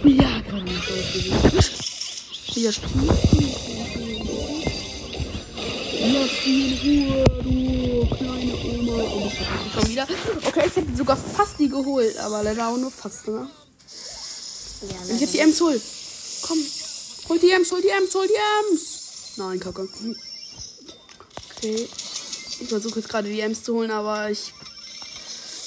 Ja, 0.05 0.41
gerade 0.41 0.65
nicht 0.65 0.91
ausgewählt. 0.91 1.71
Ja, 2.57 2.71
Lass 6.13 6.47
mich 6.47 6.85
in 6.85 7.09
Ruhe, 7.09 7.25
du 7.43 8.17
kleine 8.17 8.55
Oma. 8.65 9.03
Und 9.03 9.27
ich 9.27 9.73
schon 9.73 9.89
wieder. 9.89 10.07
Okay, 10.47 10.65
ich 10.67 10.77
hätte 10.77 10.97
sogar 10.97 11.17
fast 11.17 11.59
die 11.59 11.69
geholt, 11.69 12.19
aber 12.19 12.43
leider 12.43 12.69
auch 12.69 12.77
nur 12.77 12.91
fast, 12.91 13.29
ne? 13.29 13.49
Ja, 14.83 15.01
Und 15.03 15.17
ich 15.17 15.23
hab 15.23 15.33
die 15.33 15.39
Ems 15.39 15.61
hol. 15.61 15.81
Komm. 16.43 16.59
Hol 17.29 17.39
die 17.39 17.51
Ems, 17.51 17.71
hol 17.71 17.83
die 17.83 17.89
Ems, 17.89 18.15
hol 18.15 18.27
die 18.27 18.71
Ems. 18.73 19.01
Nein, 19.37 19.61
Kacke. 19.61 19.89
Okay. 21.57 21.89
Ich 22.61 22.69
versuche 22.69 23.01
jetzt 23.01 23.09
gerade 23.09 23.29
die 23.29 23.41
Ems 23.41 23.63
zu 23.63 23.75
holen, 23.75 23.91
aber 23.91 24.31
ich. 24.31 24.53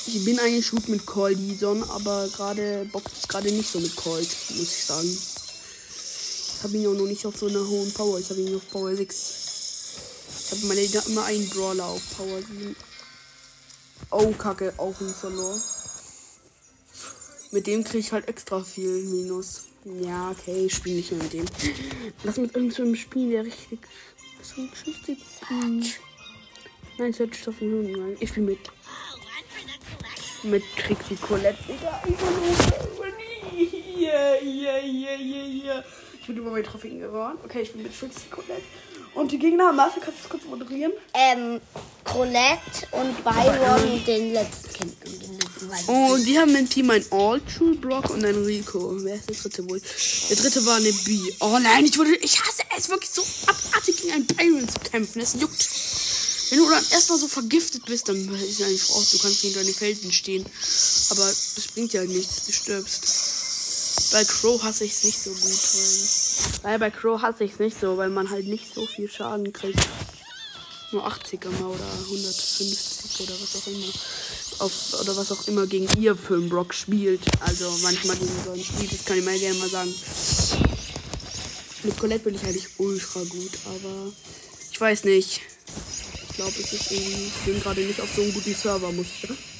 Ich 0.05 0.25
bin 0.25 0.37
eigentlich 0.39 0.69
gut 0.69 0.89
mit 0.89 1.05
Cold 1.05 1.37
Dison, 1.39 1.81
aber 1.89 2.27
gerade 2.27 2.85
bockt 2.91 3.11
es 3.17 3.27
gerade 3.27 3.49
nicht 3.51 3.71
so 3.71 3.79
mit 3.79 3.95
Cold, 3.95 4.27
muss 4.49 4.67
ich 4.67 4.83
sagen. 4.83 5.07
Ich 5.07 6.63
habe 6.63 6.77
ihn 6.77 6.87
auch 6.87 6.93
noch 6.93 7.05
nicht 7.05 7.25
auf 7.25 7.37
so 7.37 7.47
einer 7.47 7.65
hohen 7.65 7.91
Power. 7.93 8.19
Ich 8.19 8.29
habe 8.29 8.41
ihn 8.41 8.55
auf 8.55 8.67
Power 8.69 8.93
6. 8.93 9.15
Ich 10.45 10.51
habe 10.51 10.65
meine 10.65 10.81
immer 10.81 11.23
einen 11.23 11.49
Brawler 11.49 11.85
auf 11.85 12.01
Power 12.17 12.39
7. 12.39 12.75
Oh, 14.11 14.31
Kacke, 14.37 14.73
auch 14.77 14.99
ein 14.99 15.13
Verlor. 15.13 15.57
Mit 17.53 17.67
dem 17.67 17.83
kriege 17.83 17.99
ich 17.99 18.11
halt 18.11 18.27
extra 18.27 18.63
viel 18.63 19.03
Minus. 19.03 19.65
Ja, 19.85 20.31
okay, 20.31 20.65
ich 20.65 20.73
spiele 20.73 20.95
nicht 20.95 21.11
mehr 21.11 21.21
mit 21.21 21.33
dem. 21.33 21.45
Lass 22.23 22.37
mit 22.37 22.55
irgendeinem 22.55 22.95
Spiel, 22.95 23.29
der 23.29 23.45
richtig 23.45 23.79
so 24.41 24.61
ein 24.61 24.71
Geschichte 24.71 25.15
zieht. 25.15 25.99
Nein, 26.97 27.13
Search 27.13 27.47
auf 27.47 27.59
den 27.59 27.71
Hund. 27.71 27.91
Nein, 27.91 28.17
ich 28.19 28.29
spiele 28.29 28.47
mit. 28.47 28.59
Mit 30.41 30.63
Trixie 30.77 31.15
Colette. 31.15 31.59
Digga, 31.67 32.01
ich 32.05 32.19
will 32.19 32.31
nur 32.97 33.13
Yeah, 33.99 34.41
yeah, 34.41 34.79
yeah, 34.79 35.15
yeah, 35.15 35.45
yeah. 35.45 35.83
Ich 36.19 36.25
bin 36.25 36.37
über 36.37 36.49
meine 36.49 36.63
Trophäen 36.63 36.99
gerannt. 36.99 37.39
Okay, 37.45 37.61
ich 37.61 37.71
bin 37.71 37.83
mit 37.83 37.97
Trixie 37.97 38.29
Colette. 38.31 38.63
Und 39.15 39.31
die 39.31 39.39
Gegner 39.39 39.67
haben 39.67 39.77
Marcel, 39.77 40.01
kannst 40.01 40.19
du 40.19 40.23
das 40.23 40.29
kurz 40.29 40.43
moderieren? 40.45 40.91
Ähm, 41.13 41.61
Colette 42.03 42.87
und 42.91 43.23
Byron 43.23 44.05
den 44.05 44.33
letzten 44.33 44.73
Kind. 44.73 44.95
Und 45.87 46.15
nicht. 46.17 46.27
die 46.27 46.37
haben 46.37 46.55
im 46.55 46.69
Team 46.69 46.89
ein 46.89 47.05
All 47.11 47.39
True 47.41 47.75
Brock 47.75 48.09
und 48.09 48.25
ein 48.25 48.43
Rico. 48.43 48.95
Wer 49.03 49.15
ist 49.15 49.29
der 49.29 49.35
dritte 49.35 49.69
wohl? 49.69 49.81
Der 50.29 50.35
dritte 50.35 50.65
war 50.65 50.75
eine 50.75 50.91
B. 50.91 51.19
Oh 51.39 51.57
nein, 51.59 51.85
ich 51.85 51.97
wurde. 51.97 52.15
Ich 52.17 52.39
hasse 52.39 52.63
es 52.77 52.89
wirklich 52.89 53.11
so 53.11 53.23
abartig 53.47 53.97
gegen 53.97 54.13
einen 54.13 54.27
Byron 54.27 54.67
zu 54.67 54.79
kämpfen. 54.79 55.21
Es 55.21 55.35
juckt. 55.39 55.69
Wenn 56.49 56.59
du 56.59 56.69
dann 56.69 56.85
erstmal 56.91 57.17
so 57.17 57.27
vergiftet 57.27 57.85
bist, 57.85 58.09
dann 58.09 58.17
ist 58.35 58.59
ja 58.59 58.67
eigentlich 58.67 58.89
auch, 58.89 59.03
du 59.03 59.17
kannst 59.17 59.41
hinter 59.41 59.63
den 59.63 59.73
Felsen 59.73 60.11
stehen. 60.11 60.45
Aber 61.09 61.25
das 61.25 61.67
bringt 61.73 61.93
ja 61.93 62.03
nichts, 62.03 62.45
du 62.45 62.51
stirbst. 62.51 64.11
Bei 64.11 64.23
Crow 64.23 64.61
hasse 64.61 64.85
ich 64.85 64.91
es 64.91 65.03
nicht 65.03 65.23
so 65.23 65.31
gut, 65.31 65.41
weil. 65.41 66.22
Weil 66.61 66.79
bei 66.79 66.89
Crow 66.89 67.21
hasse 67.21 67.43
ich 67.43 67.53
es 67.53 67.59
nicht 67.59 67.79
so, 67.79 67.97
weil 67.97 68.09
man 68.09 68.29
halt 68.29 68.47
nicht 68.47 68.73
so 68.73 68.85
viel 68.85 69.09
Schaden 69.09 69.51
kriegt. 69.51 69.79
Nur 70.91 71.05
80er 71.07 71.49
mal 71.59 71.69
oder 71.69 71.85
150 72.05 73.21
oder 73.21 73.33
was 73.33 73.55
auch 73.55 73.67
immer. 73.67 73.93
Auf, 74.59 75.01
oder 75.01 75.17
was 75.17 75.31
auch 75.31 75.47
immer 75.47 75.65
gegen 75.65 75.87
ihr 75.99 76.15
für 76.15 76.35
einen 76.35 76.49
Brock 76.49 76.73
spielt. 76.73 77.21
Also 77.41 77.69
manchmal 77.81 78.15
gegen 78.15 78.43
so 78.45 78.51
einen 78.51 78.63
Spiel, 78.63 78.87
das 78.87 79.05
kann 79.05 79.17
ich 79.17 79.25
mal 79.25 79.37
gerne 79.37 79.57
mal 79.59 79.69
sagen. 79.69 79.93
Mit 81.83 81.97
Colette 81.99 82.23
bin 82.23 82.35
ich 82.35 82.43
eigentlich 82.43 82.67
ultra 82.77 83.23
gut, 83.23 83.51
aber 83.65 84.13
ich 84.71 84.79
weiß 84.79 85.03
nicht. 85.03 85.41
Ich 86.29 86.35
glaube, 86.35 86.53
ich 86.57 87.45
bin 87.45 87.61
gerade 87.61 87.81
nicht 87.81 87.99
auf 87.99 88.09
so 88.15 88.21
einem 88.21 88.33
guten 88.33 88.55
Server, 88.55 88.91
muss 88.91 89.07
ich 89.07 89.52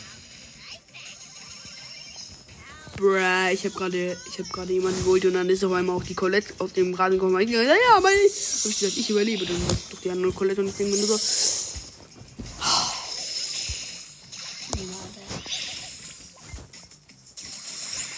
Bruh, 3.04 3.18
ich 3.52 3.66
habe 3.66 3.76
gerade, 3.76 4.18
ich 4.30 4.40
habe 4.40 4.48
gerade 4.48 4.72
jemanden 4.72 5.04
geholt 5.04 5.26
und 5.26 5.34
dann 5.34 5.50
ist 5.50 5.62
auf 5.66 5.74
einmal 5.74 5.98
auch 5.98 6.06
die 6.06 6.14
Colette 6.16 6.54
aus 6.60 6.72
dem 6.72 6.94
Rasen 6.94 7.20
gekommen. 7.20 7.38
Ich 7.42 7.48
gesagt, 7.48 7.68
ja, 7.68 7.76
ja, 7.76 7.98
aber 7.98 8.08
ich, 8.14 8.32
hab 8.32 8.72
ich 8.72 8.80
gesagt, 8.80 8.98
ich 8.98 9.10
überlebe. 9.10 9.46
Dann 9.46 9.62
war 9.68 9.76
doch 9.92 10.00
die 10.00 10.10
andere 10.10 10.32
Colette 10.32 10.62
und 10.62 10.70
ich 10.70 10.76
denke 10.76 10.94
mir 10.96 11.06
nur 11.06 11.18
so, 11.18 11.20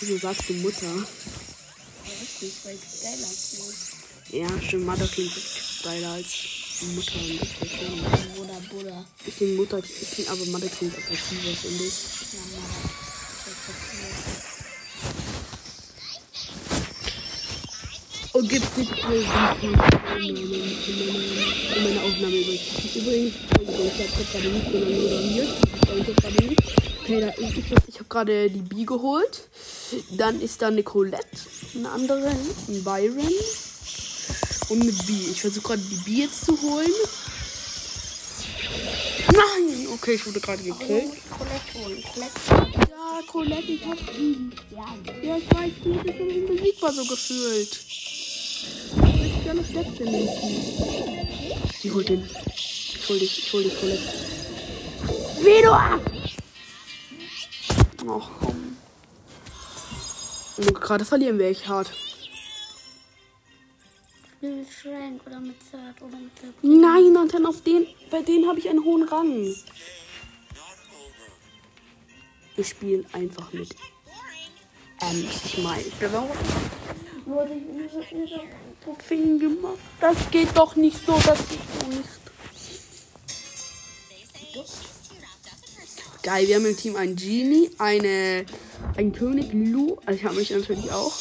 wieso 0.01 0.17
sagst 0.19 0.49
du 0.49 0.53
Mutter? 0.53 1.07
Ja, 4.29 4.47
stimmt, 4.61 4.85
Mutter 4.85 5.07
klingt 5.07 5.33
geiler 5.83 6.11
als 6.11 6.27
Mutter 6.93 7.15
und 7.15 7.33
ja 7.33 7.45
schön. 7.67 8.35
Bruder, 8.35 8.61
Bruder. 8.69 9.05
Ich 9.25 9.33
denke 9.33 9.55
Mutter, 9.55 9.79
ich 9.79 10.15
denk, 10.15 10.29
aber 10.29 10.45
Mutter 10.45 10.69
klingt 10.69 10.95
attraktiver, 10.95 11.55
finde 11.55 11.85
ich. 11.85 13.04
Und 18.35 18.49
gibt 18.49 18.77
nicht 18.77 18.91
Videos 18.91 19.23
in 19.63 19.71
meiner 21.83 22.03
Aufnahme 22.03 22.35
übrigens. 22.35 22.93
Übrigens, 22.93 23.33
ich 23.33 23.63
habe 23.63 24.25
gerade 24.29 24.49
nicht 24.49 24.67
Ich 25.89 26.07
habe 26.07 26.13
gerade 26.13 26.43
nicht. 26.43 26.61
Okay, 27.01 27.21
da, 27.21 27.29
ich, 27.37 27.57
ich, 27.57 27.65
ich 27.87 27.95
habe 27.95 28.09
gerade 28.09 28.49
die 28.49 28.59
B 28.59 28.83
geholt. 28.83 29.47
Dann 30.17 30.41
ist 30.41 30.61
da 30.61 30.67
eine 30.67 30.83
Colette, 30.83 31.25
eine 31.75 31.89
andere, 31.91 32.27
ein 32.27 32.83
Byron 32.83 33.31
und 34.67 34.81
eine 34.81 34.91
B. 34.91 35.13
Ich 35.31 35.39
versuche 35.39 35.67
gerade 35.67 35.81
die 35.83 35.95
B 35.95 36.23
jetzt 36.23 36.45
zu 36.45 36.61
holen. 36.61 36.91
Nein! 39.31 39.87
Okay, 39.93 40.15
ich 40.15 40.27
wurde 40.27 40.41
gerade 40.41 40.61
gekillt. 40.61 41.13
Ja, 42.89 43.21
Colette, 43.27 43.71
ich 43.71 43.85
hab 43.85 44.17
ihn. 44.17 44.53
Ja, 45.23 45.37
ich 45.37 45.55
weiß, 45.55 45.71
die 45.85 46.09
ist 46.09 46.17
so 46.17 46.23
unbesiegbar 46.23 46.91
so 46.91 47.05
gefühlt. 47.05 47.79
Eine 49.49 49.63
Stärkste 49.63 50.03
in 50.03 50.11
dem 50.11 50.27
Team. 50.27 51.27
Sie 51.79 51.91
holt 51.91 52.09
den. 52.09 52.29
Ich 52.55 53.09
hol 53.09 53.19
dich, 53.19 53.37
ich 53.37 53.53
hol 53.53 53.63
dich, 53.63 53.79
Colette. 53.79 54.03
Wieder! 55.39 55.99
Ach 58.09 58.29
komm. 58.39 58.77
Und 60.57 60.81
gerade 60.81 61.05
verlieren 61.05 61.37
wir 61.37 61.47
echt 61.47 61.67
hart. 61.67 61.91
Mit 64.41 64.67
Frank 64.69 65.21
oder 65.25 65.39
mit 65.39 65.55
Third 65.71 66.01
oder 66.01 66.17
mit 66.17 66.35
Third. 66.35 66.53
Nein, 66.63 67.17
und 67.17 67.33
dann 67.33 67.45
auf 67.45 67.61
den, 67.61 67.85
bei 68.09 68.21
denen 68.21 68.47
habe 68.47 68.59
ich 68.59 68.69
einen 68.69 68.83
hohen 68.83 69.07
Rang. 69.07 69.55
Ich 72.57 72.69
spiele 72.69 73.03
einfach 73.11 73.51
mit. 73.53 73.75
Ähm, 75.01 75.27
ich 75.45 75.57
meine, 75.59 75.81
ich. 75.81 75.93
Wurde 77.25 77.53
ich 77.53 77.65
Trophäen 78.83 79.39
gemacht. 79.39 79.79
Das 79.99 80.15
geht 80.31 80.49
doch 80.55 80.75
nicht 80.75 80.97
so, 81.05 81.13
das 81.13 81.39
geht 81.49 81.59
doch 81.79 81.87
nicht. 81.87 82.09
Geil, 86.21 86.47
wir 86.47 86.55
haben 86.55 86.65
im 86.65 86.77
Team 86.77 86.95
einen 86.95 87.15
Genie, 87.15 87.69
eine, 87.77 88.45
einen 88.97 89.13
König 89.13 89.53
Lu, 89.53 89.97
also 90.05 90.19
ich 90.19 90.25
habe 90.25 90.35
mich 90.35 90.49
natürlich 90.49 90.91
auch. 90.91 91.13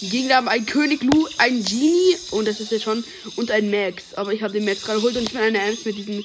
Die 0.00 0.08
Gegner 0.08 0.36
haben 0.36 0.48
einen 0.48 0.66
König 0.66 1.02
Lu, 1.02 1.26
einen 1.38 1.64
Genie, 1.64 2.16
und 2.32 2.46
das 2.46 2.60
ist 2.60 2.70
ja 2.70 2.78
schon, 2.78 3.04
und 3.36 3.50
einen 3.50 3.70
Max. 3.70 4.14
Aber 4.14 4.32
ich 4.32 4.42
habe 4.42 4.52
den 4.52 4.64
Max 4.64 4.82
gerade 4.82 4.98
geholt 4.98 5.16
und 5.16 5.22
ich 5.22 5.32
bin 5.32 5.40
eine 5.40 5.58
Ems 5.58 5.84
mit 5.84 5.96
diesem 5.96 6.24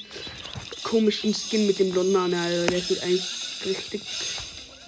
komischen 0.82 1.34
Skin 1.34 1.66
mit 1.66 1.78
dem 1.78 1.90
blonden 1.90 2.16
Haaren. 2.16 2.34
Also 2.34 2.66
der 2.66 2.80
sieht 2.80 3.02
eigentlich 3.02 3.24
richtig 3.64 4.02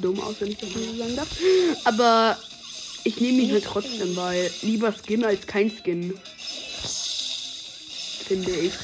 dumm 0.00 0.20
aus, 0.20 0.37
wenn 0.40 0.50
ich 0.50 0.59
das 0.59 0.70
so 0.70 0.96
sagen 0.98 1.16
darf. 1.16 1.29
Aber 1.85 2.38
ich 3.05 3.21
nehme 3.21 3.43
ihn 3.43 3.53
halt 3.53 3.65
trotzdem, 3.65 4.15
weil 4.17 4.51
lieber 4.63 4.93
Skin 4.93 5.25
als 5.25 5.47
kein 5.47 5.71
Skin. 5.71 6.15
Finde 8.27 8.51
ich. 8.51 8.75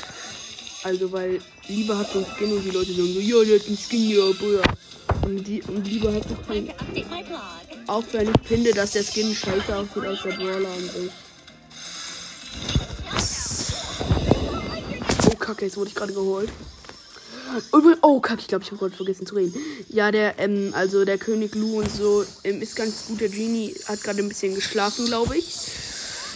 Also, 0.82 1.10
weil 1.12 1.40
lieber 1.68 1.98
hat 1.98 2.12
so 2.12 2.20
ein 2.20 2.26
Skin 2.36 2.52
und 2.52 2.64
die 2.64 2.70
Leute 2.70 2.92
sagen 2.92 3.12
so, 3.12 3.20
ja, 3.20 3.44
der 3.44 3.58
hat 3.58 3.66
einen 3.66 3.78
Skin, 3.78 4.10
ja, 4.10 4.30
Bruder. 4.32 4.62
Und, 5.24 5.46
die, 5.46 5.62
und 5.62 5.86
lieber 5.86 6.12
hat 6.12 6.28
so 6.28 6.34
kein. 6.46 6.72
Auch 7.88 8.04
wenn 8.12 8.28
ich 8.28 8.48
finde, 8.48 8.72
dass 8.72 8.92
der 8.92 9.04
Skin 9.04 9.34
scheiße 9.34 9.76
aussieht 9.76 10.04
als 10.04 10.22
der 10.22 10.30
Brawler 10.30 10.68
an 10.68 10.82
sich. 10.82 11.10
Oh, 15.26 15.36
Kacke, 15.36 15.64
jetzt 15.66 15.76
wurde 15.76 15.90
ich 15.90 15.94
gerade 15.94 16.12
geholt. 16.12 16.50
Übrigens- 17.72 17.98
Oh, 18.02 18.20
Kacke, 18.20 18.40
ich 18.40 18.48
glaube, 18.48 18.64
ich 18.64 18.70
habe 18.70 18.78
gerade 18.78 18.94
vergessen 18.96 19.26
zu 19.26 19.34
reden. 19.34 19.54
Ja, 19.88 20.10
der, 20.10 20.38
ähm, 20.38 20.72
also 20.74 21.04
der 21.04 21.18
König 21.18 21.54
Lu 21.54 21.78
und 21.80 21.90
so 21.90 22.24
ähm, 22.44 22.60
ist 22.62 22.76
ganz 22.76 23.06
gut. 23.06 23.20
Der 23.20 23.28
Genie 23.28 23.74
hat 23.86 24.02
gerade 24.02 24.20
ein 24.20 24.28
bisschen 24.28 24.54
geschlafen, 24.54 25.06
glaube 25.06 25.36
ich. 25.38 25.54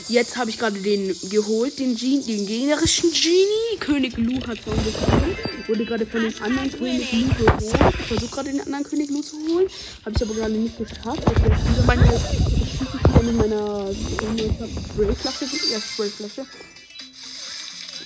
Jetzt 0.08 0.36
habe 0.36 0.50
ich 0.50 0.58
gerade 0.58 0.78
den 0.80 1.14
geholt, 1.28 1.78
den, 1.78 1.94
Genie, 1.94 2.22
den 2.22 2.46
gegnerischen 2.46 3.10
Genie. 3.12 3.78
König 3.78 4.16
Lu 4.16 4.40
hat 4.46 4.58
schon 4.64 4.76
bekommen. 4.82 5.36
Wurde 5.68 5.84
gerade 5.84 6.06
von 6.06 6.22
dem 6.22 6.42
anderen 6.42 6.72
König 6.72 7.12
Lu 7.12 7.28
geholt. 7.28 7.74
Ich 8.00 8.06
versuche 8.06 8.30
gerade 8.34 8.50
den 8.50 8.60
anderen 8.62 8.84
König 8.84 9.10
Lu 9.10 9.20
zu 9.22 9.36
holen. 9.36 9.68
Habe 10.04 10.16
ich 10.16 10.22
aber 10.22 10.34
gerade 10.34 10.52
nicht 10.54 10.76
geschafft. 10.78 11.22
Also 11.26 11.44
wieder 11.44 11.84
meine, 11.86 12.04
ich 12.04 13.22
mit 13.22 13.36
meiner 13.36 13.86
Sprayflasche. 13.92 15.44
Ja, 15.70 15.80
Sprayflasche. 15.80 16.46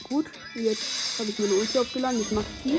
Gut, 0.03 0.27
jetzt 0.55 1.19
habe 1.19 1.31
ich 1.31 1.38
meine 1.38 1.55
Ulti 1.55 1.79
aufgeladen. 1.79 2.19
Jetzt 2.21 2.33
mache 2.33 2.45
ich 2.64 2.73
die. 2.73 2.79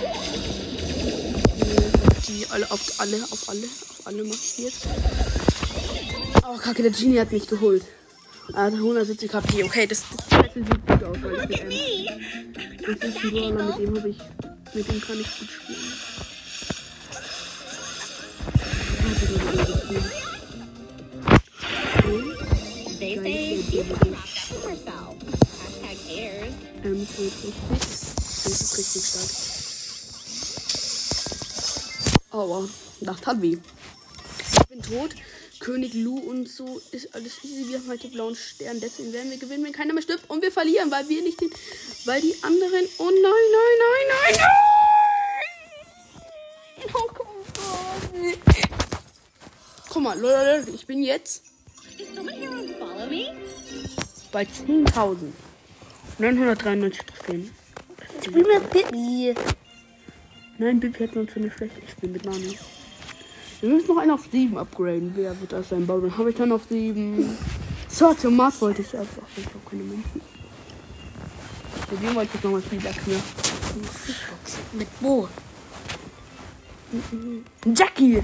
Die 2.27 2.45
alle 2.49 2.69
auf 2.71 2.81
alle, 2.99 3.17
auf 3.17 3.49
alle, 3.49 3.65
auf 3.65 4.01
alle 4.05 4.23
mache 4.23 4.35
ich 4.35 4.55
die 4.55 4.63
jetzt. 4.63 4.87
Oh, 6.47 6.57
kacke, 6.57 6.81
der 6.81 6.91
Genie 6.91 7.19
hat 7.19 7.31
mich 7.31 7.47
geholt. 7.47 7.83
Also 8.53 8.77
170 8.77 9.31
KP. 9.31 9.63
Okay, 9.63 9.87
das, 9.87 10.03
das 10.09 10.27
Battle 10.27 10.63
sieht 10.63 10.87
gut 10.87 11.03
aus, 11.03 11.17
weil 11.21 11.51
ich 11.51 11.61
ähm, 11.61 12.53
Das 12.81 13.09
ist 13.09 13.23
ein 13.23 13.31
Brawler, 13.31 13.65
mit 13.65 13.87
dem 13.87 13.97
habe 13.97 14.09
ich. 14.09 14.17
Mit 14.73 14.87
dem 14.87 15.01
kann 15.01 15.19
ich 15.19 15.39
gut 15.39 15.49
spielen. 15.49 15.93
They 22.99 23.17
say 23.17 23.83
knock 23.83 23.99
that 23.99 24.27
for 24.27 24.69
yourself. 24.69 25.14
Ähm, 26.85 26.99
wird 26.99 27.09
richtig. 27.19 27.53
Das 28.43 28.61
ist 28.61 28.77
richtig 28.77 29.03
stark. 29.05 29.31
Aua, 32.29 32.69
das 33.01 33.21
tat 33.21 33.41
weh. 33.41 33.57
Ich 33.57 34.67
bin 34.67 34.83
tot. 34.83 35.15
König 35.59 35.95
Lu 35.95 36.19
und 36.19 36.47
so 36.47 36.79
ist 36.91 37.15
alles 37.15 37.43
easy. 37.43 37.69
Wir 37.69 37.79
haben 37.79 37.87
halt 37.87 38.03
die 38.03 38.09
blauen 38.09 38.35
Sterne. 38.35 38.79
Deswegen 38.79 39.11
werden 39.13 39.31
wir 39.31 39.37
gewinnen, 39.37 39.63
wenn 39.63 39.71
keiner 39.71 39.93
mehr 39.93 40.03
stirbt. 40.03 40.29
Und 40.29 40.43
wir 40.43 40.51
verlieren, 40.51 40.91
weil 40.91 41.09
wir 41.09 41.23
nicht 41.23 41.41
den. 41.41 41.49
Weil 42.03 42.21
die 42.21 42.35
anderen. 42.43 42.87
Oh 42.99 43.09
nein, 43.09 43.23
nein, 43.23 43.77
nein, 43.81 44.05
nein, 44.09 44.35
nein! 44.37 44.49
Oh, 46.93 47.07
komm, 47.07 47.27
Gott. 47.55 48.37
Guck 49.89 50.03
mal, 50.03 50.19
Leute, 50.19 50.69
ich 50.69 50.85
bin 50.85 51.01
jetzt 51.01 51.41
bei 54.31 54.43
10.000. 54.43 55.31
993 56.17 57.05
Trophäen. 57.05 57.51
Ich 58.21 58.31
bin 58.31 58.43
mit 58.43 58.71
Bibi. 58.71 59.35
Nein, 60.57 60.79
Bibi 60.79 60.99
hat 61.07 61.15
nur 61.15 61.27
zu 61.27 61.39
eine 61.39 61.51
schlechte. 61.51 61.81
Ich 61.85 61.95
bin 61.95 62.13
mit 62.13 62.23
Nani. 62.23 62.57
Wir 63.61 63.69
müssen 63.69 63.87
noch 63.87 63.97
einen 63.97 64.11
auf 64.11 64.27
7 64.31 64.57
upgraden. 64.57 65.11
Wer 65.15 65.39
wird 65.41 65.51
das 65.51 65.69
sein? 65.69 65.85
Baron 65.85 66.17
habe 66.17 66.29
ich 66.29 66.37
dann 66.37 66.51
auf 66.51 66.63
7. 66.69 67.37
Search 67.89 68.25
und 68.25 68.35
Mars 68.35 68.61
wollte 68.61 68.81
ich 68.81 68.97
einfach. 68.97 69.23
Ich 69.35 69.45
habe 69.45 69.59
keine 69.69 69.83
Münzen. 69.83 70.21
Für 71.89 71.95
den 71.97 72.15
wollte 72.15 72.31
ich 72.35 72.43
noch 72.43 72.51
mal 72.51 72.61
viel 72.61 72.79
knirschen. 72.79 73.21
Mit 74.73 74.99
Bo. 75.01 75.27
Jackie! 77.65 78.23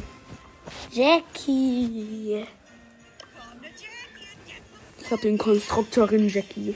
Jackie. 0.92 2.46
Ich 5.00 5.12
habe 5.12 5.22
den 5.22 5.38
Konstrukteurin 5.38 6.30
Jackie. 6.30 6.76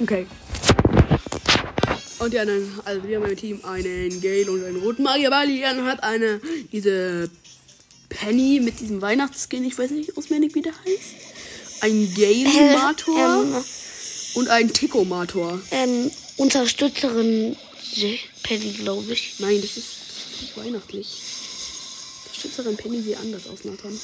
Okay. 0.00 0.26
Und 2.18 2.32
die 2.32 2.38
anderen, 2.38 2.80
also 2.84 3.06
wir 3.06 3.18
haben 3.18 3.30
im 3.30 3.36
Team 3.36 3.64
einen 3.64 4.20
Gale 4.20 4.50
und 4.50 4.64
einen 4.64 4.80
roten 4.80 5.02
Magier. 5.02 5.30
Bali 5.30 5.60
hat 5.60 6.02
eine, 6.02 6.40
diese 6.72 7.30
Penny 8.08 8.60
mit 8.60 8.80
diesem 8.80 9.00
Weihnachtsskin, 9.02 9.64
ich 9.64 9.78
weiß 9.78 9.90
nicht 9.90 10.16
auswendig, 10.16 10.54
wie 10.54 10.62
der 10.62 10.72
heißt. 10.72 11.82
Ein 11.82 12.12
Gale-Mator 12.14 13.42
Ähm, 13.44 13.64
und 14.34 14.48
ein 14.48 14.72
Tico-Mator. 14.72 15.60
ähm, 15.70 16.10
Unterstützerin 16.36 17.56
Penny, 18.42 18.72
glaube 18.72 19.12
ich. 19.12 19.34
Nein, 19.38 19.60
das 19.60 19.76
ist 19.76 19.86
nicht 20.40 20.56
weihnachtlich. 20.56 21.06
Unterstützerin 22.36 22.76
Penny 22.76 23.00
sieht 23.00 23.16
anders 23.16 23.46
aus, 23.46 23.64
Nathan. 23.64 23.98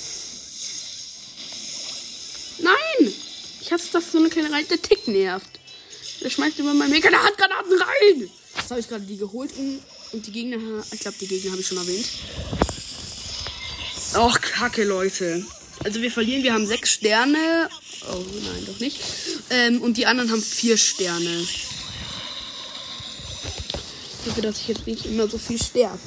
Nein! 2.61 3.13
Ich 3.61 3.71
hasse, 3.71 3.93
dass 3.93 4.11
so 4.11 4.19
eine 4.19 4.31
kleine 4.31 4.51
Reite 4.51 4.79
Tick 4.79 5.07
nervt. 5.07 5.61
Der 6.23 6.31
schmeißt 6.31 6.59
immer 6.59 6.73
mein 6.73 6.91
Mega 6.91 7.11
Handgranaten 7.11 7.79
rein! 7.79 8.31
Jetzt 8.57 8.71
habe 8.71 8.81
ich 8.81 8.89
gerade 8.89 9.05
die 9.05 9.19
geholt 9.19 9.51
und, 9.59 9.83
und 10.13 10.27
die 10.27 10.33
Gegner, 10.33 10.57
ich 10.93 11.01
glaube, 11.01 11.17
die 11.21 11.27
Gegner 11.27 11.51
habe 11.53 11.61
ich 11.61 11.67
schon 11.67 11.77
erwähnt. 11.77 12.07
Och, 14.15 14.41
kacke, 14.41 14.85
Leute. 14.85 15.45
Also 15.85 16.01
wir 16.01 16.11
verlieren, 16.11 16.43
wir 16.43 16.55
haben 16.55 16.67
sechs 16.67 16.91
Sterne. 16.91 17.69
Oh 18.11 18.17
nein, 18.17 18.67
doch 18.67 18.81
nicht. 18.81 18.99
Ähm, 19.51 19.83
und 19.83 19.99
die 19.99 20.07
anderen 20.07 20.31
haben 20.31 20.43
vier 20.43 20.79
Sterne. 20.79 21.47
Ich 24.23 24.31
hoffe, 24.31 24.41
dass 24.41 24.59
ich 24.61 24.69
jetzt 24.69 24.87
nicht 24.87 25.05
immer 25.05 25.29
so 25.29 25.37
viel 25.37 25.61
sterbe. 25.63 25.99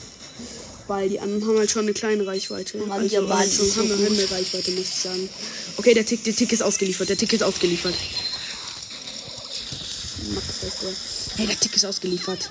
Weil 0.88 1.10
die 1.10 1.20
anderen 1.20 1.48
haben 1.48 1.58
halt 1.58 1.72
schon 1.72 1.84
eine 1.84 1.94
kleine 1.94 2.28
Reichweite. 2.28 2.78
Manche 2.78 3.20
also 3.20 3.34
halt 3.34 3.52
schon 3.52 3.90
haben 3.90 4.06
eine 4.06 4.32
Reichweite, 4.32 4.72
muss 4.72 4.84
ich 4.84 4.96
sagen. 4.96 5.30
Okay, 5.78 5.94
der 5.94 6.06
Tick, 6.06 6.24
der 6.24 6.36
Tick 6.36 6.52
ist 6.52 6.62
ausgeliefert. 6.62 7.10
Der 7.10 7.18
Tick 7.18 7.34
ist 7.34 7.44
ausgeliefert. 7.44 7.96
Max 10.34 10.64
heißt 10.64 10.82
der. 10.84 11.38
Hey, 11.38 11.48
der 11.48 11.60
Tick 11.60 11.76
ist 11.76 11.86
ausgeliefert. 11.86 12.50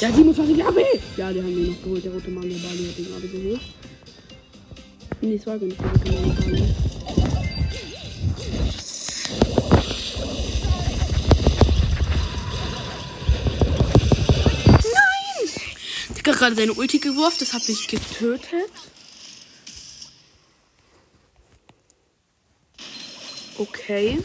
Der 0.00 0.08
hat 0.08 0.16
27 0.16 0.64
HP! 0.64 0.84
Ja, 1.16 1.32
die 1.32 1.40
haben 1.40 1.54
den 1.54 1.70
noch 1.72 1.82
geholt. 1.82 2.04
Der 2.04 2.12
rote 2.12 2.30
Mario 2.30 2.58
Bali 2.58 2.88
hat 2.88 2.98
den 2.98 3.06
gerade 3.08 3.28
geholt. 3.28 3.60
Nee, 5.20 5.34
es 5.34 5.46
war 5.46 5.58
gar 5.58 5.66
nicht 5.66 5.80
der 5.80 5.88
rote 5.90 6.10
Mario 6.10 6.34
Bali. 6.34 6.74
Gerade 16.32 16.56
seine 16.56 16.72
Ulti 16.72 16.98
geworfen, 16.98 17.36
das 17.40 17.52
hat 17.52 17.68
mich 17.68 17.86
getötet. 17.88 18.70
Okay. 23.58 24.22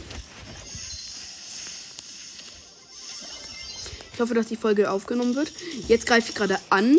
Ich 4.12 4.20
hoffe, 4.20 4.34
dass 4.34 4.48
die 4.48 4.56
Folge 4.56 4.90
aufgenommen 4.90 5.34
wird. 5.34 5.52
Jetzt 5.88 6.06
greife 6.06 6.30
ich 6.30 6.34
gerade 6.34 6.58
an. 6.68 6.98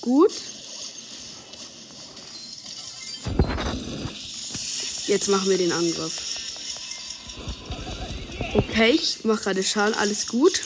Gut. 0.00 0.32
Jetzt 5.06 5.28
machen 5.28 5.50
wir 5.50 5.58
den 5.58 5.72
Angriff. 5.72 6.12
Okay, 8.54 8.90
ich 8.90 9.24
mache 9.24 9.44
gerade 9.44 9.62
Schaden, 9.62 9.94
alles 9.94 10.26
gut. 10.26 10.62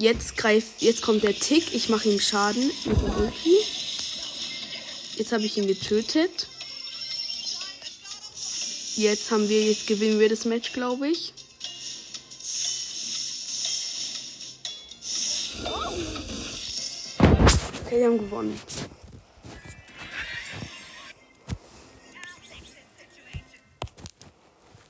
Jetzt 0.00 0.36
greift, 0.36 0.80
jetzt 0.80 1.02
kommt 1.02 1.24
der 1.24 1.34
Tick. 1.34 1.74
Ich 1.74 1.88
mache 1.88 2.08
ihm 2.08 2.20
Schaden. 2.20 2.70
Jetzt 5.16 5.32
habe 5.32 5.44
ich 5.44 5.56
ihn 5.56 5.66
getötet. 5.66 6.46
Jetzt 8.94 9.32
haben 9.32 9.48
wir, 9.48 9.64
jetzt 9.64 9.88
gewinnen 9.88 10.20
wir 10.20 10.28
das 10.28 10.44
Match, 10.44 10.72
glaube 10.72 11.08
ich. 11.08 11.32
Okay, 17.84 17.98
wir 17.98 18.06
haben 18.06 18.18
gewonnen. 18.18 18.60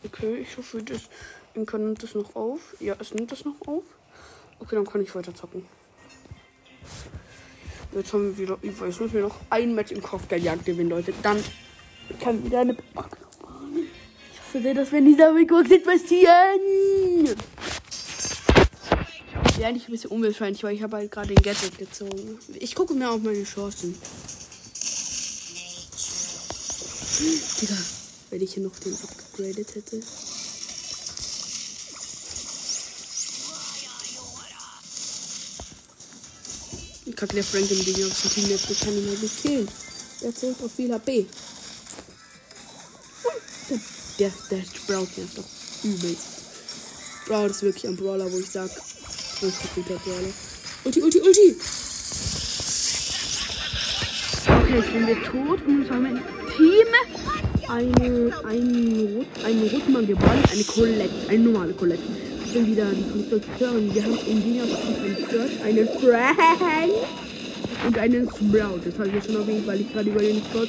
Okay, 0.05 0.38
ich 0.42 0.57
hoffe, 0.59 0.83
das 0.83 1.03
Inka 1.55 1.79
nimmt 1.79 2.03
das 2.03 2.14
noch 2.14 2.37
auf. 2.37 2.77
Ja, 2.81 2.94
es 2.99 3.14
nimmt 3.14 3.33
das 3.33 3.47
noch 3.47 3.61
auf. 3.66 3.85
Okay, 4.61 4.75
dann 4.75 4.87
kann 4.87 5.03
ich 5.03 5.14
weiter 5.14 5.35
zocken. 5.35 5.64
Jetzt 7.94 8.12
haben 8.12 8.37
wir 8.37 8.38
wieder, 8.38 8.59
ich 8.62 8.79
weiß, 8.79 9.01
müssen 9.01 9.14
wir 9.14 9.23
noch 9.23 9.37
ein 9.51 9.75
Match 9.75 9.92
im 9.92 10.03
Kopfgeldjagd 10.03 10.64
gewinnen, 10.66 10.90
Leute. 10.90 11.14
Dann 11.23 11.42
kann 12.21 12.44
wieder 12.44 12.61
eine. 12.61 12.73
Ich 12.75 14.55
hoffe 14.55 14.62
sehr, 14.62 14.75
dass 14.75 14.92
wir 14.92 14.99
in 14.99 15.07
dieser 15.07 15.35
Weekbox 15.35 15.71
investieren. 15.71 16.61
Ja, 19.59 19.68
eigentlich 19.68 19.88
ein 19.88 19.92
bisschen 19.92 20.11
unwahrscheinlich, 20.11 20.62
weil 20.62 20.75
ich 20.75 20.83
habe 20.83 20.97
halt 20.97 21.11
gerade 21.11 21.29
den 21.29 21.42
Gadget 21.42 21.79
gezogen. 21.79 22.38
Ich 22.55 22.75
gucke 22.75 22.94
mir 22.94 23.11
auf 23.11 23.23
meine 23.23 23.42
Chancen. 23.44 23.94
Digga, 27.61 27.77
wenn 28.31 28.42
ich 28.42 28.55
hier 28.55 28.62
noch 28.62 28.79
den 28.79 28.94
upgradet 28.94 29.75
hätte. 29.75 30.01
Kacke, 37.18 37.35
der 37.35 37.42
Frank 37.42 37.68
im 37.68 37.85
gegnerischen 37.85 38.31
Team, 38.31 38.48
der 38.48 38.59
kann 38.59 38.96
ihn 38.96 39.09
halt 39.09 39.20
nicht 39.20 39.42
killen. 39.42 39.68
Der 40.22 40.33
zählt 40.33 40.57
auf 40.62 40.72
viel 40.72 40.94
HP. 40.94 41.26
Der, 43.68 43.78
der, 44.20 44.33
der 44.50 44.62
Sprout 44.62 45.09
nervt 45.16 45.37
doch 45.37 45.44
übelst. 45.83 46.26
Sprout 47.24 47.46
ist 47.46 47.62
wirklich 47.62 47.88
ein 47.88 47.96
Brawler, 47.96 48.31
wo 48.31 48.38
ich 48.38 48.48
sag, 48.48 48.70
ein 48.70 49.52
guter 49.74 49.96
Brawler. 49.96 50.33
Ulti, 50.85 51.02
Ulti, 51.02 51.20
Ulti! 51.20 51.57
Okay, 54.46 54.76
jetzt 54.76 54.92
sind 54.92 55.07
wir 55.09 55.24
tot 55.24 55.66
und 55.66 55.83
jetzt 55.83 55.90
haben 55.90 56.04
wir 56.04 56.11
ein 56.11 56.22
Team. 56.57 56.87
Eine, 57.68 58.44
einen, 58.46 59.33
einen 59.44 59.68
roten 59.68 60.07
Gebannt, 60.07 60.50
eine 60.52 60.64
Colette, 60.64 61.28
eine 61.28 61.38
normale 61.40 61.74
Colette. 61.74 62.28
Bin 62.53 62.67
wieder 62.67 62.87
die 62.87 63.11
Konstrukteurin. 63.11 63.95
Wir 63.95 64.03
haben 64.03 64.19
in 64.27 64.45
Wiener 64.45 64.65
Search, 65.31 65.63
einen 65.63 65.87
Frank 65.87 66.93
und 67.87 67.99
einen 67.99 68.29
Sprout. 68.29 68.81
Das 68.85 68.99
habe 68.99 69.11
ich 69.17 69.25
schon 69.25 69.37
erwähnt, 69.37 69.67
weil 69.67 69.81
ich 69.83 69.93
gerade 69.93 70.09
über 70.09 70.21
den 70.21 70.43
Sprout 70.43 70.69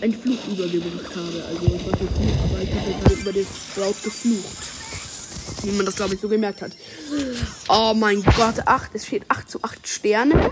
einen 0.00 0.14
Fluch 0.14 0.38
übergebracht 0.48 1.14
habe. 1.14 1.44
Also 1.48 1.66
ich 1.66 1.86
weiß 1.86 2.00
nicht, 2.00 2.12
wie, 2.18 2.32
aber 2.42 2.62
ich 2.62 2.70
habe 2.70 3.02
gerade 3.02 3.20
über 3.20 3.32
den 3.32 3.46
Sprout 3.46 3.96
geflucht. 4.02 4.56
Wie 5.62 5.72
man 5.72 5.86
das, 5.86 5.96
glaube 5.96 6.14
ich, 6.14 6.20
so 6.20 6.28
gemerkt 6.28 6.62
hat. 6.62 6.72
Oh 7.68 7.92
mein 7.94 8.22
Gott, 8.22 8.66
8. 8.66 8.90
Es 8.94 9.06
steht 9.06 9.24
8 9.28 9.50
zu 9.50 9.62
8 9.62 9.86
Sterne. 9.86 10.50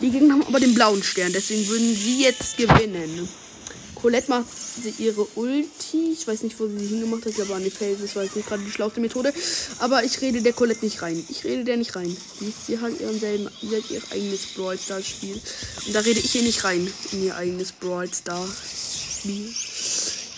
Die 0.00 0.10
Gegner 0.10 0.34
haben 0.34 0.46
aber 0.46 0.60
den 0.60 0.74
blauen 0.74 1.02
Stern, 1.02 1.32
deswegen 1.32 1.66
würden 1.68 1.94
sie 1.94 2.22
jetzt 2.22 2.56
gewinnen. 2.56 3.28
Colette 4.00 4.30
macht 4.30 4.46
ihre 4.98 5.26
Ulti. 5.34 6.12
Ich 6.12 6.26
weiß 6.26 6.42
nicht, 6.42 6.58
wo 6.58 6.66
sie 6.66 6.78
sie 6.78 6.86
hingemacht 6.86 7.22
hat. 7.22 7.30
Ich 7.30 7.36
glaube, 7.36 7.54
an 7.54 7.64
die 7.64 7.70
Felsen. 7.70 8.02
Das 8.02 8.16
war 8.16 8.24
jetzt 8.24 8.36
nicht 8.36 8.48
gerade 8.48 8.62
die 8.62 8.70
schlauste 8.70 9.00
Methode. 9.00 9.32
Aber 9.78 10.04
ich 10.04 10.20
rede 10.20 10.42
der 10.42 10.52
Colette 10.52 10.84
nicht 10.84 11.02
rein. 11.02 11.24
Ich 11.28 11.44
rede 11.44 11.64
der 11.64 11.76
nicht 11.76 11.94
rein. 11.96 12.16
Die, 12.40 12.52
sie 12.66 12.78
hat 12.78 12.98
ihren 13.00 13.18
selben, 13.18 13.48
sie 13.60 13.76
hat 13.76 13.90
ihr 13.90 14.02
eigenes 14.10 14.46
Brawl 14.54 14.78
Stars 14.78 15.06
Spiel. 15.06 15.40
Und 15.86 15.94
da 15.94 16.00
rede 16.00 16.20
ich 16.20 16.34
ihr 16.34 16.42
nicht 16.42 16.64
rein. 16.64 16.90
In 17.12 17.24
ihr 17.24 17.36
eigenes 17.36 17.72
Brawl 17.72 18.08
Stars 18.12 18.50
Spiel. 19.20 19.52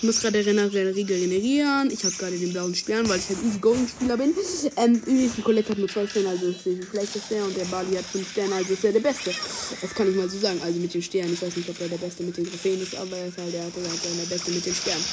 Ich 0.01 0.05
muss 0.05 0.23
gerade 0.23 0.39
regenerieren. 0.39 1.91
Ich 1.91 2.03
habe 2.05 2.15
gerade 2.17 2.39
den 2.39 2.55
blauen 2.55 2.75
Stern, 2.75 3.07
weil 3.07 3.19
ich 3.19 3.29
halt 3.29 3.39
Easy 3.45 3.59
Golden 3.59 3.87
Spieler 3.87 4.17
bin. 4.17 4.33
Ähm, 4.77 4.95
übrigens, 4.95 5.35
die 5.37 5.43
Colette 5.43 5.69
hat 5.69 5.79
nur 5.79 5.89
zwei 5.89 6.07
Sterne, 6.07 6.31
also 6.31 6.47
ist 6.47 6.65
der 6.65 6.87
schlechteste. 6.91 7.45
Und 7.45 7.55
der 7.55 7.67
Bali 7.67 7.95
hat 7.97 8.07
fünf 8.07 8.31
Sterne, 8.31 8.55
also 8.55 8.73
ist 8.73 8.83
er 8.83 8.93
der 8.93 9.01
Beste. 9.01 9.31
Das 9.79 9.95
kann 9.95 10.09
ich 10.09 10.17
mal 10.17 10.27
so 10.31 10.39
sagen. 10.39 10.59
Also 10.65 10.81
mit 10.81 10.95
den 10.95 11.03
Sternen. 11.03 11.35
Ich 11.35 11.43
weiß 11.43 11.55
nicht, 11.55 11.69
ob 11.69 11.79
er 11.83 11.89
der 11.89 11.99
Beste 11.99 12.23
mit 12.23 12.35
den 12.35 12.49
Trophäen 12.49 12.81
ist, 12.81 12.95
aber 12.95 13.15
er 13.15 13.29
ist 13.29 13.37
halt 13.37 13.53
der, 13.53 13.61
der, 13.61 13.83
der, 13.83 14.25
der 14.25 14.35
Beste 14.35 14.51
mit 14.53 14.65
den 14.65 14.75
Sternen. 14.75 15.05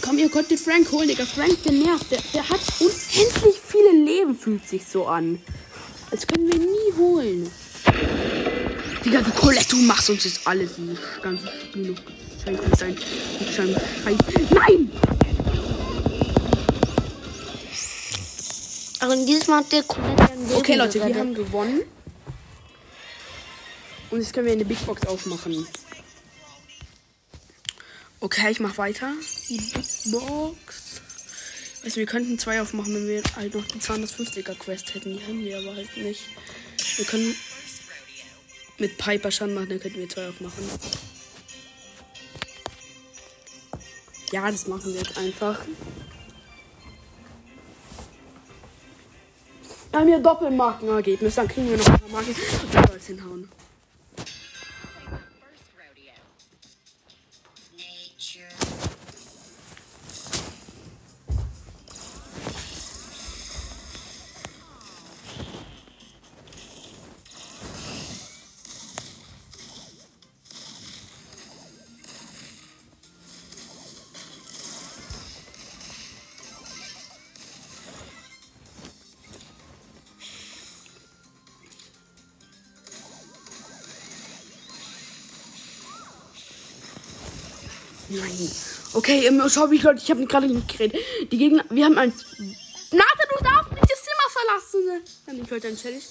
Komm, 0.00 0.18
ihr 0.18 0.28
konntet 0.28 0.58
Frank 0.58 0.90
holen, 0.90 1.06
Digga. 1.06 1.24
Frank, 1.24 1.62
der 1.62 1.72
nervt. 1.74 2.10
Der, 2.10 2.18
der 2.34 2.48
hat 2.48 2.60
unendlich 2.80 3.54
viele 3.68 4.04
Leben, 4.04 4.36
fühlt 4.36 4.68
sich 4.68 4.82
so 4.84 5.06
an. 5.06 5.38
Das 6.10 6.26
können 6.26 6.50
wir 6.50 6.58
nie 6.58 6.98
holen. 6.98 7.48
Digga, 9.04 9.20
die 9.20 9.30
Colette, 9.30 9.68
du 9.70 9.76
machst 9.76 10.10
uns 10.10 10.24
jetzt 10.24 10.40
alles. 10.44 10.72
Dieses 10.76 10.98
ganze 11.22 11.46
Spiel 11.46 11.92
noch 11.92 12.00
Scheiße 12.44 12.76
sein. 12.76 12.96
Scheiße. 13.54 13.80
Nein! 14.50 14.90
Also 18.98 19.26
dieses 19.26 19.46
Mal 19.48 19.58
hat 19.58 19.72
der 19.72 19.82
komplett 19.82 20.30
Okay, 20.54 20.76
Leute, 20.76 21.04
wir 21.04 21.14
haben 21.14 21.34
gewonnen. 21.34 21.82
Und 24.10 24.20
jetzt 24.20 24.32
können 24.32 24.46
wir 24.46 24.52
eine 24.52 24.64
Big 24.64 24.84
Box 24.86 25.06
aufmachen. 25.06 25.66
Okay, 28.20 28.50
ich 28.50 28.60
mach 28.60 28.76
weiter. 28.76 29.12
Die 29.48 29.58
Big 29.58 30.12
Box. 30.12 31.00
Weißt 31.82 31.96
du, 31.96 32.00
wir 32.00 32.06
könnten 32.06 32.38
zwei 32.38 32.60
aufmachen, 32.60 32.94
wenn 32.94 33.08
wir 33.08 33.22
halt 33.34 33.54
noch 33.54 33.66
die 33.66 33.78
250er 33.78 34.54
Quest 34.54 34.94
hätten. 34.94 35.16
Die 35.16 35.24
haben 35.24 35.44
wir 35.44 35.58
aber 35.58 35.74
halt 35.74 35.96
nicht. 35.96 36.22
Wir 36.96 37.04
können 37.04 37.34
mit 38.78 38.98
Piper 38.98 39.30
Schaden 39.30 39.54
machen, 39.54 39.68
dann 39.68 39.80
könnten 39.80 39.98
wir 39.98 40.08
zwei 40.08 40.28
aufmachen. 40.28 40.64
Ja, 44.32 44.50
das 44.50 44.66
machen 44.66 44.94
wir 44.94 45.00
jetzt 45.00 45.18
einfach. 45.18 45.60
Wir 49.90 50.00
haben 50.00 50.08
hier 50.08 50.20
Doppelmarkenergebnis, 50.20 51.34
dann 51.34 51.48
kriegen 51.48 51.68
wir 51.68 51.76
noch 51.76 51.86
ein 51.86 52.00
paar 52.00 52.08
Marken 52.08 52.30
und 52.30 52.90
alles 52.90 53.06
hinhauen. 53.06 53.48
Okay, 89.02 89.28
schau 89.48 89.66
mich, 89.66 89.82
Leute, 89.82 90.00
ich 90.00 90.08
habe 90.12 90.24
gerade 90.26 90.46
nicht 90.46 90.68
geredet. 90.68 90.96
Die 91.32 91.36
Gegner, 91.36 91.64
wir 91.70 91.86
haben 91.86 91.98
ein. 91.98 92.12
Nathan, 92.92 93.26
du 93.36 93.44
darfst 93.44 93.72
nicht 93.72 93.82
das 93.82 93.98
Zimmer 94.04 94.28
verlassen. 94.30 95.02
Dann 95.26 95.42
ich 95.42 95.50
heute 95.50 95.66
ein 95.66 95.76
Challenge. 95.76 96.02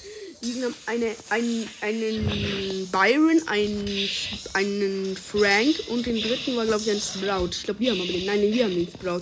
Die 0.42 0.52
Gegner 0.52 0.66
haben 0.66 0.76
eine, 0.88 1.16
einen, 1.30 1.70
einen 1.80 2.90
Byron, 2.92 3.48
einen, 3.48 4.10
einen 4.52 5.16
Frank 5.16 5.88
und 5.88 6.06
den 6.06 6.22
dritten 6.22 6.58
war, 6.58 6.66
glaube 6.66 6.82
ich, 6.82 6.92
ein 6.92 7.00
Sprout. 7.00 7.52
Ich 7.52 7.64
glaube, 7.64 7.80
wir 7.80 7.92
haben 7.92 8.02
aber 8.02 8.12
den. 8.12 8.26
Nein, 8.26 8.42
wir 8.42 8.66
haben 8.66 8.76
den 8.76 8.90
Sprout. 8.90 9.22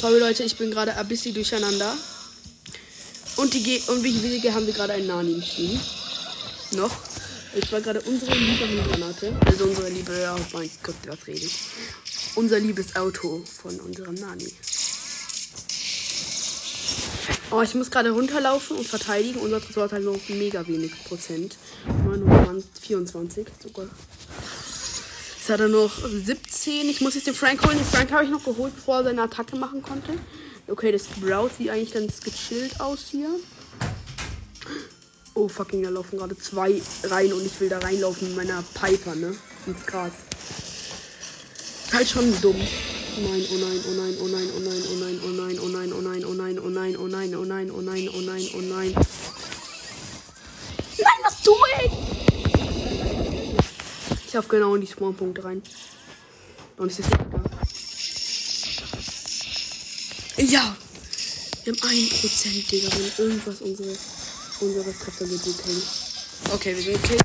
Sorry, 0.00 0.18
Leute, 0.18 0.44
ich 0.44 0.56
bin 0.56 0.70
gerade 0.70 0.96
ein 0.96 1.06
bisschen 1.06 1.34
durcheinander. 1.34 1.94
Und, 3.36 3.52
die 3.52 3.62
Ge 3.62 3.82
und 3.88 4.02
wie 4.02 4.22
wenige 4.22 4.54
haben 4.54 4.66
wir 4.66 4.72
gerade 4.72 4.94
einen 4.94 5.08
Nani 5.08 5.34
im 5.34 5.42
Team. 5.42 5.78
Noch. 6.70 6.96
Ich 7.54 7.70
war 7.70 7.82
gerade 7.82 8.00
unsere 8.00 8.34
liebe 8.34 8.66
Granate. 8.88 9.36
Also 9.44 9.64
unsere 9.64 9.90
liebe, 9.90 10.34
oh 10.34 10.40
mein 10.54 10.70
Gott, 10.82 10.96
was 11.06 11.26
rede 11.26 11.44
ich. 11.44 11.52
Unser 12.36 12.58
liebes 12.58 12.96
Auto 12.96 13.42
von 13.62 13.78
unserem 13.80 14.14
Nani. 14.14 14.52
Oh, 17.52 17.62
ich 17.62 17.74
muss 17.74 17.92
gerade 17.92 18.10
runterlaufen 18.10 18.76
und 18.76 18.86
verteidigen. 18.86 19.38
Unser 19.38 19.60
Tresor 19.60 19.84
hat 19.84 19.92
halt 19.92 20.04
noch 20.04 20.18
mega 20.28 20.66
wenig 20.66 20.92
Prozent. 21.04 21.56
924 21.86 23.46
sogar. 23.62 23.86
Jetzt 25.36 25.48
hat 25.48 25.60
er 25.60 25.68
noch 25.68 25.92
17. 25.96 26.88
Ich 26.88 27.00
muss 27.00 27.14
jetzt 27.14 27.28
den 27.28 27.34
Frank 27.34 27.64
holen. 27.64 27.78
Den 27.78 27.86
Frank 27.86 28.10
habe 28.10 28.24
ich 28.24 28.30
noch 28.30 28.44
geholt, 28.44 28.74
bevor 28.74 28.96
er 28.96 29.04
seine 29.04 29.22
Attacke 29.22 29.54
machen 29.54 29.82
konnte. 29.82 30.14
Okay, 30.66 30.90
das 30.90 31.04
Sprout 31.04 31.50
sieht 31.56 31.70
eigentlich 31.70 31.92
ganz 31.92 32.20
gechillt 32.20 32.80
aus 32.80 33.06
hier. 33.10 33.28
Oh, 35.34 35.46
fucking, 35.46 35.84
da 35.84 35.90
laufen 35.90 36.18
gerade 36.18 36.36
zwei 36.36 36.82
rein 37.04 37.32
und 37.32 37.46
ich 37.46 37.60
will 37.60 37.68
da 37.68 37.78
reinlaufen 37.78 38.28
mit 38.28 38.36
meiner 38.38 38.64
Piper, 38.74 39.14
ne? 39.14 39.36
Ins 39.66 39.86
Gras. 39.86 40.12
Halt 41.92 42.08
schon 42.08 42.40
dumm. 42.40 42.56
Nein, 42.56 43.46
oh 43.50 43.56
nein, 43.56 43.80
oh 43.86 43.92
nein, 43.94 44.16
oh 44.20 44.26
nein, 44.26 44.50
oh 44.54 44.58
nein, 44.58 44.82
oh 44.84 44.96
nein, 44.98 45.20
oh 45.22 45.28
nein, 45.28 45.58
oh 45.60 45.68
nein, 45.68 45.92
oh 45.92 46.00
nein, 46.00 46.24
oh 46.24 46.32
nein, 46.32 46.58
oh 46.58 46.68
nein, 46.68 46.96
oh 46.96 47.06
nein, 47.06 47.34
oh 47.34 47.44
nein, 47.44 47.70
oh 47.70 47.80
nein, 47.80 48.08
oh 48.12 48.20
nein, 48.20 48.48
oh 48.54 48.60
nein. 48.60 48.92
Nein, 50.98 51.20
was 51.22 51.42
tue 51.42 51.54
ich? 51.84 51.92
Ich 54.26 54.36
hab 54.36 54.48
genau 54.48 54.74
in 54.74 54.80
die 54.80 54.88
Spawnpunkte 54.88 55.44
rein. 55.44 55.62
Und 56.76 56.90
es 56.90 56.98
ist 56.98 57.08
nicht 57.08 57.20
da. 57.30 57.40
Ja. 60.38 60.76
Wir 61.64 61.72
haben 61.72 61.80
1%, 61.80 62.68
Digga, 62.68 62.88
wenn 62.92 63.26
irgendwas 63.26 63.60
unsere, 63.62 63.96
unsere 64.60 64.84
geht, 64.92 65.20
wir 65.20 65.38
killen. 65.38 65.82
Okay, 66.52 66.76
wir 66.76 66.82
sind 66.82 67.00
gekillt. 67.00 67.22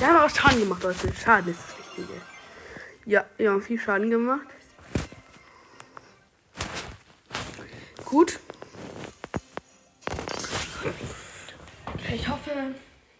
Der 0.00 0.08
hat 0.08 0.30
auch 0.30 0.36
Schaden 0.36 0.60
gemacht, 0.60 0.82
Leute. 0.82 1.12
Schaden 1.24 1.52
ist 1.52 1.60
das 1.60 1.78
Wichtige. 1.78 2.20
Ja, 3.06 3.24
wir 3.36 3.52
haben 3.52 3.62
viel 3.62 3.78
Schaden 3.78 4.10
gemacht. 4.10 4.46
Gut. 8.04 8.40
Ich 12.12 12.28
hoffe, 12.28 12.50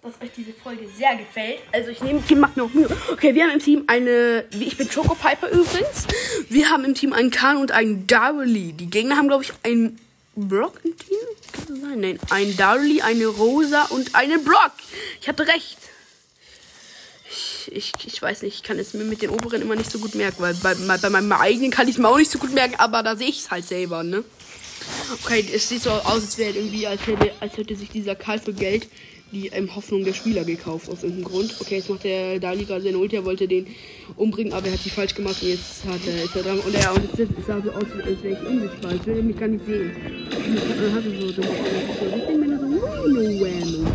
dass 0.03 0.21
euch 0.21 0.33
diese 0.37 0.53
Folge 0.53 0.89
sehr 0.89 1.15
gefällt. 1.15 1.61
Also 1.71 1.91
ich 1.91 2.01
nehme, 2.03 2.21
ich 2.29 2.35
mache 2.35 2.59
mir 2.59 2.65
auch 2.65 2.75
Mühe. 2.75 2.89
Okay, 3.13 3.33
wir 3.37 3.45
haben 3.45 3.53
im 3.53 3.61
Team 3.61 3.85
eine, 3.87 4.45
ich 4.51 4.77
bin 4.77 4.89
Choco 4.89 5.15
Piper 5.15 5.51
übrigens. 5.51 6.09
Wir 6.49 6.69
haben 6.69 6.85
im 6.85 6.95
Team 6.95 7.13
einen 7.13 7.31
Khan 7.31 7.59
und 7.59 7.71
einen 7.71 8.09
Darley. 8.09 8.73
Die 8.73 8.91
Gegner 8.91 9.17
haben, 9.17 9.29
glaube 9.29 9.45
ich, 9.45 9.53
einen 9.63 10.01
Brock 10.35 10.81
im 10.83 10.97
Team. 10.97 11.17
Kann 11.53 11.65
das 11.69 11.81
sein? 11.81 12.01
Nein, 12.01 12.19
ein 12.31 12.57
Darley, 12.57 13.03
eine 13.03 13.27
Rosa 13.27 13.85
und 13.91 14.17
einen 14.17 14.45
Brock. 14.45 14.73
Ich 15.21 15.29
hatte 15.29 15.47
recht. 15.47 15.79
Ich, 17.69 17.93
ich, 18.07 18.23
weiß 18.23 18.43
nicht, 18.43 18.57
ich 18.57 18.63
kann 18.63 18.79
es 18.79 18.95
mir 18.95 19.05
mit 19.05 19.23
den 19.23 19.31
oberen 19.31 19.63
immer 19.63 19.77
nicht 19.77 19.91
so 19.91 19.99
gut 19.99 20.15
merken, 20.15 20.43
weil 20.43 20.55
bei, 20.55 20.75
bei, 20.75 21.11
meinem 21.11 21.33
eigenen 21.33 21.71
kann 21.71 21.89
ich 21.89 21.95
es 21.95 21.99
mir 21.99 22.09
auch 22.09 22.19
nicht 22.19 22.31
so 22.31 22.39
gut 22.39 22.53
merken, 22.53 22.77
aber 22.79 23.03
da 23.03 23.17
sehe 23.17 23.29
ich 23.29 23.41
es 23.41 23.51
halt 23.51 23.67
selber, 23.67 24.03
ne? 24.03 24.25
Okay, 25.25 25.45
es 25.53 25.69
sieht 25.69 25.83
so 25.83 25.91
aus, 25.91 26.07
als 26.07 26.39
wäre 26.39 26.53
irgendwie, 26.53 26.87
als 26.87 27.07
hätte, 27.07 27.33
als 27.41 27.57
hätte 27.57 27.75
sich 27.77 27.89
dieser 27.89 28.15
Karl 28.15 28.39
für 28.39 28.53
Geld 28.53 28.89
die 29.33 29.49
ähm, 29.49 29.75
Hoffnung 29.75 30.05
der 30.05 30.13
Spieler 30.13 30.45
gekauft, 30.45 30.89
aus 30.89 31.03
irgendeinem 31.03 31.25
Grund. 31.25 31.57
Okay, 31.61 31.77
jetzt 31.77 31.91
macht 31.91 32.05
der 32.05 32.39
Dali 32.39 32.65
gerade 32.65 32.83
seine 32.83 32.99
Ulti, 32.99 33.17
er 33.17 33.25
wollte 33.25 33.49
den 33.49 33.67
umbringen, 34.17 34.53
aber 34.53 34.67
er 34.67 34.75
hat 34.75 34.81
sie 34.81 34.91
falsch 34.91 35.15
gemacht 35.15 35.43
und 35.43 35.49
jetzt 35.49 35.85
hat 35.85 36.01
er, 36.07 36.25
ist 36.25 36.37
er 36.37 36.43
dran. 36.43 36.61
Und 36.61 36.75
er 36.75 36.95
und 36.95 37.19
es 37.19 37.47
sah 37.47 37.61
so 37.61 37.71
aus, 37.73 37.85
als 38.05 38.23
wäre 38.23 38.41
ich 38.41 38.49
unsichtbar, 38.49 38.93
als 38.93 39.07
würde 39.07 39.21
er 39.21 39.25
mich 39.25 39.39
gar 39.39 39.49
nicht 39.49 39.67
sehen. 39.67 39.91
Und 40.31 40.57
dann 40.81 40.95
hat 40.95 41.05
er 41.05 41.21
so, 41.21 41.27
so, 41.27 41.43
so, 41.43 41.43
ich 41.43 42.25
denke 42.25 42.47
mir 42.47 42.59
so, 42.59 42.67
no, 42.67 43.07
nowhere, 43.09 43.67
no 43.67 43.79
read. 43.79 43.86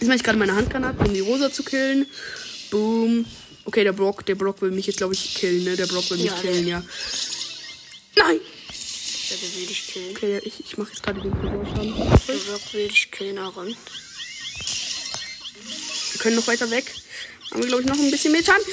Jetzt 0.00 0.06
mache 0.06 0.16
ich 0.16 0.22
gerade 0.22 0.38
meine 0.38 0.54
Handgranate, 0.54 1.04
um 1.04 1.12
die 1.12 1.20
Rosa 1.20 1.52
zu 1.52 1.62
killen. 1.62 2.06
Boom. 2.70 3.26
Okay, 3.64 3.84
der 3.84 3.92
Brock, 3.92 4.24
der 4.24 4.34
Brock 4.34 4.62
will 4.62 4.70
mich 4.70 4.86
jetzt, 4.86 4.98
glaube 4.98 5.14
ich, 5.14 5.34
killen, 5.34 5.64
ne? 5.64 5.76
Der 5.76 5.86
Brock 5.86 6.08
will 6.10 6.18
mich 6.18 6.26
Ja, 6.26 6.34
killen, 6.40 6.66
ja. 6.66 6.82
Nein! 8.16 8.40
Der 9.30 9.36
will 9.56 9.66
dich 9.66 9.86
killen. 9.88 10.16
Okay, 10.16 10.40
ich, 10.44 10.60
ich 10.60 10.78
mache 10.78 10.90
jetzt 10.90 11.02
gerade 11.02 11.20
den 11.20 11.32
Schaden. 11.32 11.94
Der 12.26 12.34
Block 12.34 12.60
will 12.72 12.88
dich 12.88 13.10
killen, 13.10 13.38
Aaron. 13.38 13.66
Wir 16.12 16.20
können 16.20 16.36
noch 16.36 16.46
weiter 16.46 16.70
weg. 16.70 16.94
Haben 17.50 17.62
wir, 17.62 17.68
glaube 17.68 17.82
ich, 17.82 17.88
noch 17.88 17.98
ein 17.98 18.10
bisschen 18.10 18.32
mehr 18.32 18.42
Schaden. 18.44 18.64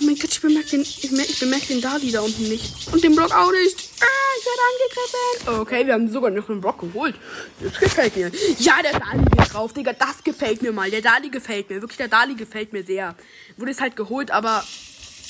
Oh 0.00 0.04
mein 0.04 0.16
Gott, 0.16 0.30
ich 0.30 0.40
bemerke 0.40 0.70
den, 0.70 0.82
ich, 0.82 1.04
ich 1.04 1.38
bemerke 1.40 1.66
den 1.66 1.80
Dali 1.80 2.10
da 2.10 2.20
unten 2.20 2.48
nicht. 2.48 2.64
Und 2.92 3.02
den 3.02 3.14
Block 3.14 3.32
auch 3.32 3.50
nicht. 3.52 3.76
Ah, 4.00 4.04
ich 4.38 4.46
werde 4.46 4.62
angegriffen. 4.70 5.60
Okay, 5.62 5.86
wir 5.86 5.94
haben 5.94 6.12
sogar 6.12 6.30
noch 6.30 6.48
einen 6.48 6.60
Block 6.60 6.80
geholt. 6.80 7.14
Das 7.60 7.78
gefällt 7.78 8.16
mir. 8.16 8.30
Ja, 8.58 8.80
der 8.82 8.92
Dali 8.98 9.24
geht 9.36 9.52
drauf, 9.52 9.72
Digga. 9.72 9.92
Das 9.92 10.22
gefällt 10.24 10.62
mir 10.62 10.72
mal. 10.72 10.90
Der 10.90 11.02
Dali 11.02 11.28
gefällt 11.30 11.68
mir. 11.70 11.80
Wirklich, 11.80 11.98
der 11.98 12.08
Dali 12.08 12.34
gefällt 12.34 12.72
mir 12.72 12.84
sehr. 12.84 13.14
Wurde 13.56 13.70
es 13.72 13.80
halt 13.80 13.96
geholt, 13.96 14.30
aber 14.30 14.64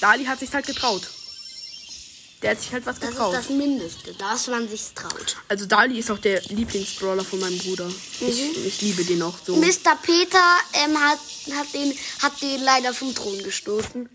Dali 0.01 0.25
hat 0.25 0.38
sich 0.40 0.53
halt 0.53 0.66
getraut. 0.66 1.03
Der 2.42 2.53
hat 2.53 2.61
sich 2.61 2.73
halt 2.73 2.87
was 2.87 3.01
Das 3.01 3.09
ist 3.09 3.14
getraut. 3.16 3.35
das 3.35 3.49
Mindeste, 3.51 4.14
dass 4.14 4.47
man 4.47 4.68
sich 4.68 4.83
traut. 4.94 5.37
Also 5.49 5.66
Dali 5.66 5.99
ist 5.99 6.09
auch 6.11 6.18
der 6.18 6.40
Lieblingsbrawler 6.42 7.25
von 7.25 7.40
meinem 7.40 7.59
Bruder. 7.59 7.88
Ich, 8.21 8.64
ich 8.64 8.81
liebe 8.81 9.05
den 9.05 9.23
auch 9.23 9.35
so. 9.44 9.57
Mr. 9.57 9.97
Peter 10.03 10.44
ähm, 10.85 10.97
hat, 11.01 11.18
hat, 11.57 11.75
den, 11.75 11.92
hat 12.23 12.40
den 12.40 12.62
leider 12.62 12.94
vom 12.94 13.12
Thron 13.12 13.42
gestoßen. 13.42 14.09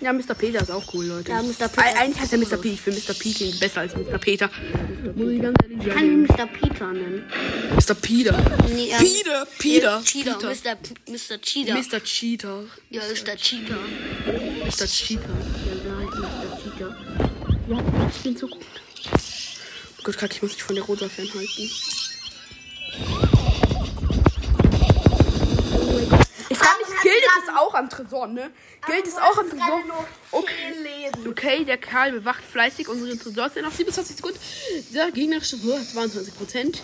Ja, 0.00 0.12
Mr. 0.12 0.34
Peter 0.34 0.60
ist 0.60 0.70
auch 0.70 0.84
cool, 0.94 1.06
Leute. 1.06 1.30
Ja, 1.30 1.42
Mr. 1.42 1.68
Peter 1.68 1.82
Eig- 1.82 1.96
Eigentlich 1.96 2.20
heißt 2.20 2.32
er 2.32 2.38
Mr. 2.38 2.56
P. 2.58 2.68
Ich 2.72 2.80
finde 2.80 3.00
Mr. 3.00 3.14
P 3.14 3.32
klingt 3.32 3.60
besser 3.60 3.80
als 3.80 3.94
Mr. 3.94 4.18
Peter. 4.18 4.50
Muss 5.14 5.30
ich 5.30 5.40
ganz 5.42 5.56
ehrlich 5.62 5.78
Ich 5.86 5.92
kann 5.94 6.04
ihn 6.04 6.26
sagen. 6.26 6.40
Mr. 6.42 6.46
Peter 6.68 6.86
nennen. 6.92 7.24
Mr. 7.76 7.94
Peter. 7.94 8.58
Nee, 8.74 8.90
ähm, 8.90 8.98
Peter, 8.98 9.46
Peter. 9.58 10.02
Cheater. 10.04 10.34
Peter. 10.34 10.48
Mr. 10.50 10.76
P- 10.76 11.12
Mr. 11.12 11.40
Cheater. 11.40 11.74
Mr. 11.74 12.00
Cheater. 12.04 12.64
Ja, 12.90 13.02
ist 13.02 13.26
der 13.26 13.36
Cheater. 13.36 13.78
Mr. 14.66 14.86
Cheater. 14.86 15.22
Ja, 15.84 15.92
Mr. 15.92 16.58
Cheater. 16.62 16.96
Ja, 17.68 17.84
ich 18.14 18.22
bin 18.22 18.36
so 18.36 18.46
gut. 18.48 18.60
Oh 19.06 20.02
Gott, 20.04 20.18
Kack, 20.18 20.32
ich 20.34 20.42
muss 20.42 20.52
mich 20.52 20.62
von 20.62 20.74
der 20.76 20.84
Rosa 20.84 21.08
fernhalten. 21.08 21.70
Ich 26.48 26.58
frage 26.58 26.78
mich, 26.80 26.88
gerade- 27.02 27.42
ist 27.44 27.56
auch 27.56 27.74
am 27.74 27.88
Tresor, 27.88 28.26
ne? 28.26 28.50
Ist 29.04 29.16
du 29.16 29.22
auch 29.22 29.38
am 29.38 29.48
Tresor. 29.48 29.82
Okay. 30.30 31.10
Okay, 31.26 31.64
der 31.64 31.78
Karl 31.78 32.12
bewacht 32.12 32.42
fleißig 32.44 32.88
unsere 32.88 33.16
Tresors. 33.18 33.52
Noch 33.62 33.72
27 33.72 34.16
Sekunden. 34.16 34.38
Der 34.92 35.10
gegnerische 35.10 35.58
Tresor 35.58 35.78
hat 35.80 35.88
22 35.88 36.34
Prozent. 36.34 36.82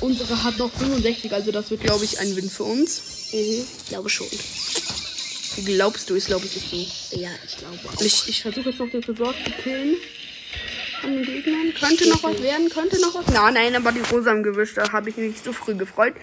Unsere 0.00 0.42
hat 0.44 0.58
noch 0.58 0.70
65, 0.72 1.32
also 1.32 1.50
das 1.52 1.70
wird, 1.70 1.82
glaube 1.82 2.04
ich, 2.04 2.18
ein 2.20 2.34
Win 2.36 2.48
für 2.50 2.64
uns. 2.64 3.30
Mhm, 3.32 3.66
ich 3.78 3.88
glaube 3.88 4.08
schon. 4.08 4.28
Glaubst 5.64 6.08
du? 6.08 6.14
Ich 6.14 6.26
glaube, 6.26 6.46
es 6.46 6.56
ist 6.56 6.70
so. 6.70 6.76
Ja, 7.16 7.28
ich 7.46 7.56
glaube 7.58 7.78
auch. 7.94 8.00
Ich, 8.00 8.28
ich 8.28 8.42
versuche 8.42 8.70
jetzt 8.70 8.78
noch 8.78 8.88
den 8.90 9.02
Tresor 9.02 9.34
zu 9.44 9.50
killen. 9.62 9.96
An 11.02 11.12
den 11.14 11.24
Gegnern. 11.24 11.74
Könnte 11.78 12.08
noch 12.08 12.22
was 12.22 12.40
werden, 12.40 12.68
könnte 12.70 13.00
noch 13.00 13.14
was. 13.14 13.26
Nein, 13.26 13.54
nein, 13.54 13.74
aber 13.76 13.90
die 13.92 14.00
Rosa 14.00 14.30
im 14.30 14.42
Gewisch, 14.44 14.74
da 14.74 14.90
habe 14.92 15.10
ich 15.10 15.16
mich 15.16 15.32
nicht 15.32 15.44
so 15.44 15.52
früh 15.52 15.74
gefreut. 15.74 16.14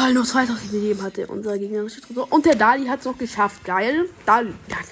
Weil 0.00 0.14
nur 0.14 0.24
2000 0.24 0.70
gegeben 0.70 1.02
hatte 1.02 1.26
unser 1.26 1.58
gegnerischer 1.58 2.00
Tresor. 2.00 2.30
Und 2.30 2.46
der 2.46 2.54
Dali 2.54 2.86
hat 2.86 3.00
es 3.00 3.04
noch 3.04 3.18
geschafft. 3.18 3.64
Geil. 3.64 4.08
Dali. 4.24 4.54
Dali. 4.68 4.84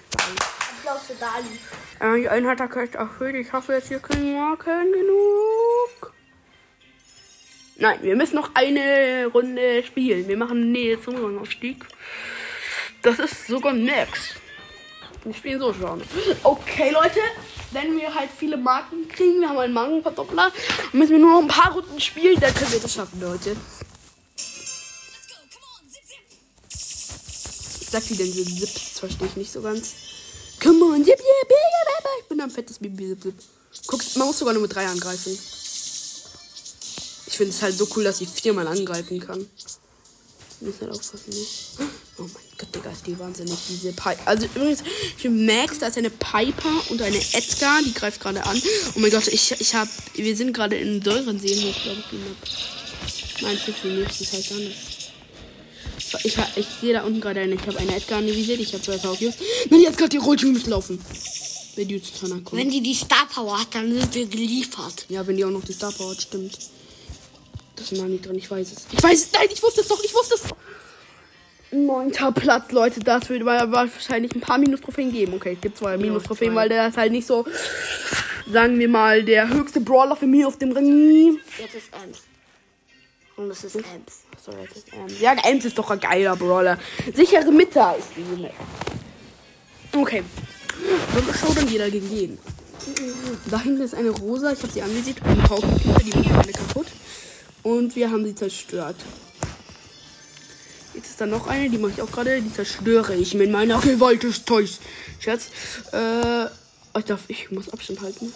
Applaus 0.78 1.02
für 1.06 1.14
Dali. 1.14 2.16
Äh, 2.16 2.22
die 2.22 2.28
Einheiterquest 2.28 2.96
erfüllt. 2.96 3.36
Ich 3.36 3.52
hoffe, 3.52 3.74
jetzt 3.74 3.86
hier 3.86 4.00
können 4.00 4.34
Marken 4.34 4.92
genug. 4.92 6.12
Nein, 7.76 7.98
wir 8.02 8.16
müssen 8.16 8.34
noch 8.34 8.50
eine 8.54 9.26
Runde 9.32 9.84
spielen. 9.84 10.26
Wir 10.26 10.36
machen 10.36 10.72
Nähe 10.72 11.00
zum 11.00 11.14
Rangaufstieg. 11.14 11.84
Das 13.02 13.20
ist 13.20 13.46
sogar 13.46 13.74
Max. 13.74 14.34
Wir 15.22 15.34
spielen 15.34 15.60
so 15.60 15.72
schon. 15.72 16.02
Okay, 16.42 16.90
Leute. 16.90 17.20
Wenn 17.70 17.96
wir 17.96 18.12
halt 18.12 18.30
viele 18.36 18.56
Marken 18.56 19.06
kriegen, 19.06 19.40
wir 19.40 19.50
haben 19.50 19.58
einen 19.58 19.74
Markenverdoppler, 19.74 20.50
müssen 20.92 21.12
wir 21.12 21.18
nur 21.18 21.32
noch 21.32 21.42
ein 21.42 21.48
paar 21.48 21.72
Runden 21.72 22.00
spielen, 22.00 22.40
dann 22.40 22.54
können 22.54 22.72
wir 22.72 22.80
das 22.80 22.94
schaffen, 22.94 23.20
Leute. 23.20 23.56
Sagt 27.96 28.10
die 28.10 28.16
denn 28.16 28.30
so 28.30 28.44
Zip? 28.44 28.68
Das 28.74 28.98
verstehe 28.98 29.26
ich 29.26 29.36
nicht 29.36 29.50
so 29.50 29.62
ganz. 29.62 29.92
Come 30.62 30.84
on, 30.84 31.02
zip, 31.02 31.16
zip, 31.16 31.24
zip. 31.48 32.08
Ich 32.20 32.28
bin 32.28 32.40
ein 32.42 32.50
fettes 32.50 32.78
Baby, 32.78 33.08
zip, 33.08 33.22
zip. 33.22 33.34
Guck, 33.86 34.16
man 34.16 34.26
muss 34.26 34.38
sogar 34.38 34.52
nur 34.52 34.64
mit 34.64 34.74
drei 34.74 34.86
angreifen. 34.86 35.32
Ich 37.26 37.32
finde 37.38 37.54
es 37.54 37.62
halt 37.62 37.78
so 37.78 37.88
cool, 37.96 38.04
dass 38.04 38.20
ich 38.20 38.28
viermal 38.28 38.66
angreifen 38.68 39.18
kann. 39.18 39.46
Muss 40.60 40.74
halt 40.78 40.90
aufpassen, 40.90 41.30
ne? 41.30 41.88
Oh 42.18 42.22
mein 42.24 42.42
Gott, 42.58 42.74
Digga, 42.74 42.90
ist 42.90 43.06
die 43.06 43.18
wahnsinnig, 43.18 43.56
diese 43.70 43.92
Piper. 43.94 44.26
Also 44.26 44.44
übrigens, 44.44 44.82
für 45.16 45.30
Max, 45.30 45.78
da 45.78 45.86
ist 45.86 45.96
eine 45.96 46.10
Piper 46.10 46.90
und 46.90 47.00
eine 47.00 47.16
Edgar, 47.16 47.80
die 47.82 47.94
greift 47.94 48.20
gerade 48.20 48.44
an. 48.44 48.60
Oh 48.94 48.98
mein 48.98 49.10
Gott, 49.10 49.26
ich, 49.28 49.58
ich 49.58 49.74
hab, 49.74 49.88
wir 50.12 50.36
sind 50.36 50.52
gerade 50.52 50.76
in 50.76 51.02
Säurenseen, 51.02 51.62
wo 51.62 51.68
ich 51.68 51.82
glaube 51.82 52.00
ich 52.00 52.06
die 52.10 52.16
Map. 52.16 52.36
Nein, 53.40 53.56
ist 53.56 54.32
halt 54.34 54.52
anders. 54.52 54.95
Ich, 55.98 56.36
ich 56.56 56.66
sehe 56.80 56.92
da 56.92 57.02
unten 57.04 57.20
gerade 57.20 57.40
eine. 57.40 57.54
Ich 57.54 57.66
habe 57.66 57.78
eine 57.78 57.96
Edgar 57.96 58.18
anvisiert. 58.18 58.60
Ich 58.60 58.72
habe 58.72 58.82
zwei 58.82 58.98
Taukios. 58.98 59.34
Nein, 59.70 59.80
jetzt 59.80 59.98
gerade 59.98 60.10
die 60.10 60.16
Rolltür 60.18 60.50
müssen 60.50 60.70
laufen. 60.70 61.00
Wenn 61.74 61.88
die 61.88 62.02
zu 62.02 62.12
Tanner 62.18 62.40
kommen. 62.42 62.60
Wenn 62.60 62.70
die 62.70 62.80
die 62.82 62.94
Star 62.94 63.26
Power 63.32 63.60
hat, 63.60 63.74
dann 63.74 63.90
sind 63.92 64.14
wir 64.14 64.26
geliefert. 64.26 65.06
Ja, 65.08 65.26
wenn 65.26 65.36
die 65.36 65.44
auch 65.44 65.50
noch 65.50 65.64
die 65.64 65.72
Star 65.74 65.92
Power 65.92 66.12
hat, 66.12 66.22
stimmt. 66.22 66.56
Das 67.76 67.92
ist 67.92 67.98
noch 68.00 68.08
nicht 68.08 68.24
drin, 68.24 68.36
ich 68.36 68.50
weiß 68.50 68.72
es. 68.72 68.86
Ich 68.92 69.02
weiß 69.02 69.24
es, 69.26 69.32
nein, 69.32 69.48
ich 69.52 69.62
wusste 69.62 69.82
es 69.82 69.88
doch, 69.88 70.02
ich 70.02 70.14
wusste 70.14 70.34
es 70.36 70.42
doch. 70.44 70.56
Neunter 71.72 72.32
Platz, 72.32 72.72
Leute, 72.72 73.00
das 73.00 73.28
wird 73.28 73.44
wa- 73.44 73.70
wahrscheinlich 73.70 74.34
ein 74.34 74.40
paar 74.40 74.56
Minus-Trophäen 74.56 75.12
geben. 75.12 75.34
Okay, 75.34 75.54
es 75.54 75.60
gibt 75.60 75.76
zwei 75.76 75.98
Minus-Trophäen, 75.98 76.54
weil 76.54 76.68
der 76.70 76.88
ist 76.88 76.96
halt 76.96 77.12
nicht 77.12 77.26
so, 77.26 77.44
sagen 78.50 78.78
wir 78.78 78.88
mal, 78.88 79.22
der 79.24 79.48
höchste 79.48 79.80
Brawler 79.80 80.16
für 80.16 80.26
mich 80.26 80.46
auf 80.46 80.56
dem 80.58 80.72
Ring. 80.72 81.38
Jetzt 81.58 81.74
ist 81.74 81.88
Ems. 82.02 82.18
Und 83.36 83.50
es 83.50 83.64
ist 83.64 83.74
Ems. 83.76 84.22
Sorry, 84.46 84.58
das 84.68 84.76
ist, 84.76 84.86
ähm, 84.92 85.06
ja, 85.20 85.32
Ems 85.44 85.64
ist 85.64 85.76
doch 85.76 85.90
ein 85.90 85.98
geiler 85.98 86.36
Brawler. 86.36 86.78
Sichere 87.12 87.50
Mitte 87.50 87.84
ist 87.98 88.10
diese 88.16 88.40
Map. 88.40 88.54
Okay. 89.92 90.22
Dann 91.14 91.34
schaut 91.34 91.56
dann 91.56 91.68
jeder 91.68 91.90
gegen 91.90 92.08
jeden. 92.14 92.38
Da 93.50 93.60
hinten 93.60 93.82
ist 93.82 93.96
eine 93.96 94.10
Rosa, 94.10 94.52
ich 94.52 94.62
habe 94.62 94.72
sie 94.72 94.82
anvisiert. 94.82 95.20
Und 95.24 95.42
Paukenpieper, 95.42 96.00
die 96.00 96.12
alle 96.30 96.52
kaputt. 96.52 96.86
Und 97.64 97.96
wir 97.96 98.08
haben 98.08 98.24
sie 98.24 98.36
zerstört. 98.36 98.94
Jetzt 100.94 101.10
ist 101.10 101.20
da 101.20 101.26
noch 101.26 101.48
eine, 101.48 101.68
die 101.68 101.78
mache 101.78 101.92
ich 101.96 102.02
auch 102.02 102.12
gerade. 102.12 102.40
Die 102.40 102.52
zerstöre 102.52 103.16
ich 103.16 103.34
mit 103.34 103.50
meiner 103.50 103.80
Gewalt 103.80 104.22
des 104.22 104.44
Toys. 104.44 104.78
Scherz. 105.18 105.50
Äh, 105.92 106.44
ich 106.96 107.04
darf, 107.04 107.22
ich 107.26 107.50
muss 107.50 107.68
Abstand 107.68 108.00
halten. 108.00 108.32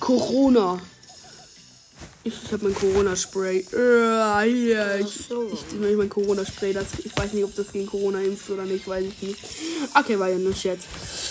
Corona. 0.00 0.80
Ich, 2.26 2.52
habe 2.52 2.64
mein 2.64 2.74
Corona-Spray. 2.74 3.58
Äh, 3.58 4.50
hier, 4.50 4.98
ich, 5.00 5.26
so. 5.28 5.48
ich 5.52 5.96
mein 5.96 6.08
Corona-Spray. 6.08 6.74
Ich 7.04 7.16
weiß 7.16 7.32
nicht, 7.32 7.44
ob 7.44 7.54
das 7.54 7.70
gegen 7.70 7.86
Corona 7.86 8.20
impft 8.20 8.50
oder 8.50 8.64
nicht, 8.64 8.88
weiß 8.88 9.04
ich 9.04 9.22
nicht. 9.22 9.38
Okay, 9.94 10.18
war 10.18 10.28
ja 10.28 10.36
nur 10.36 10.52
Scherz. 10.52 10.82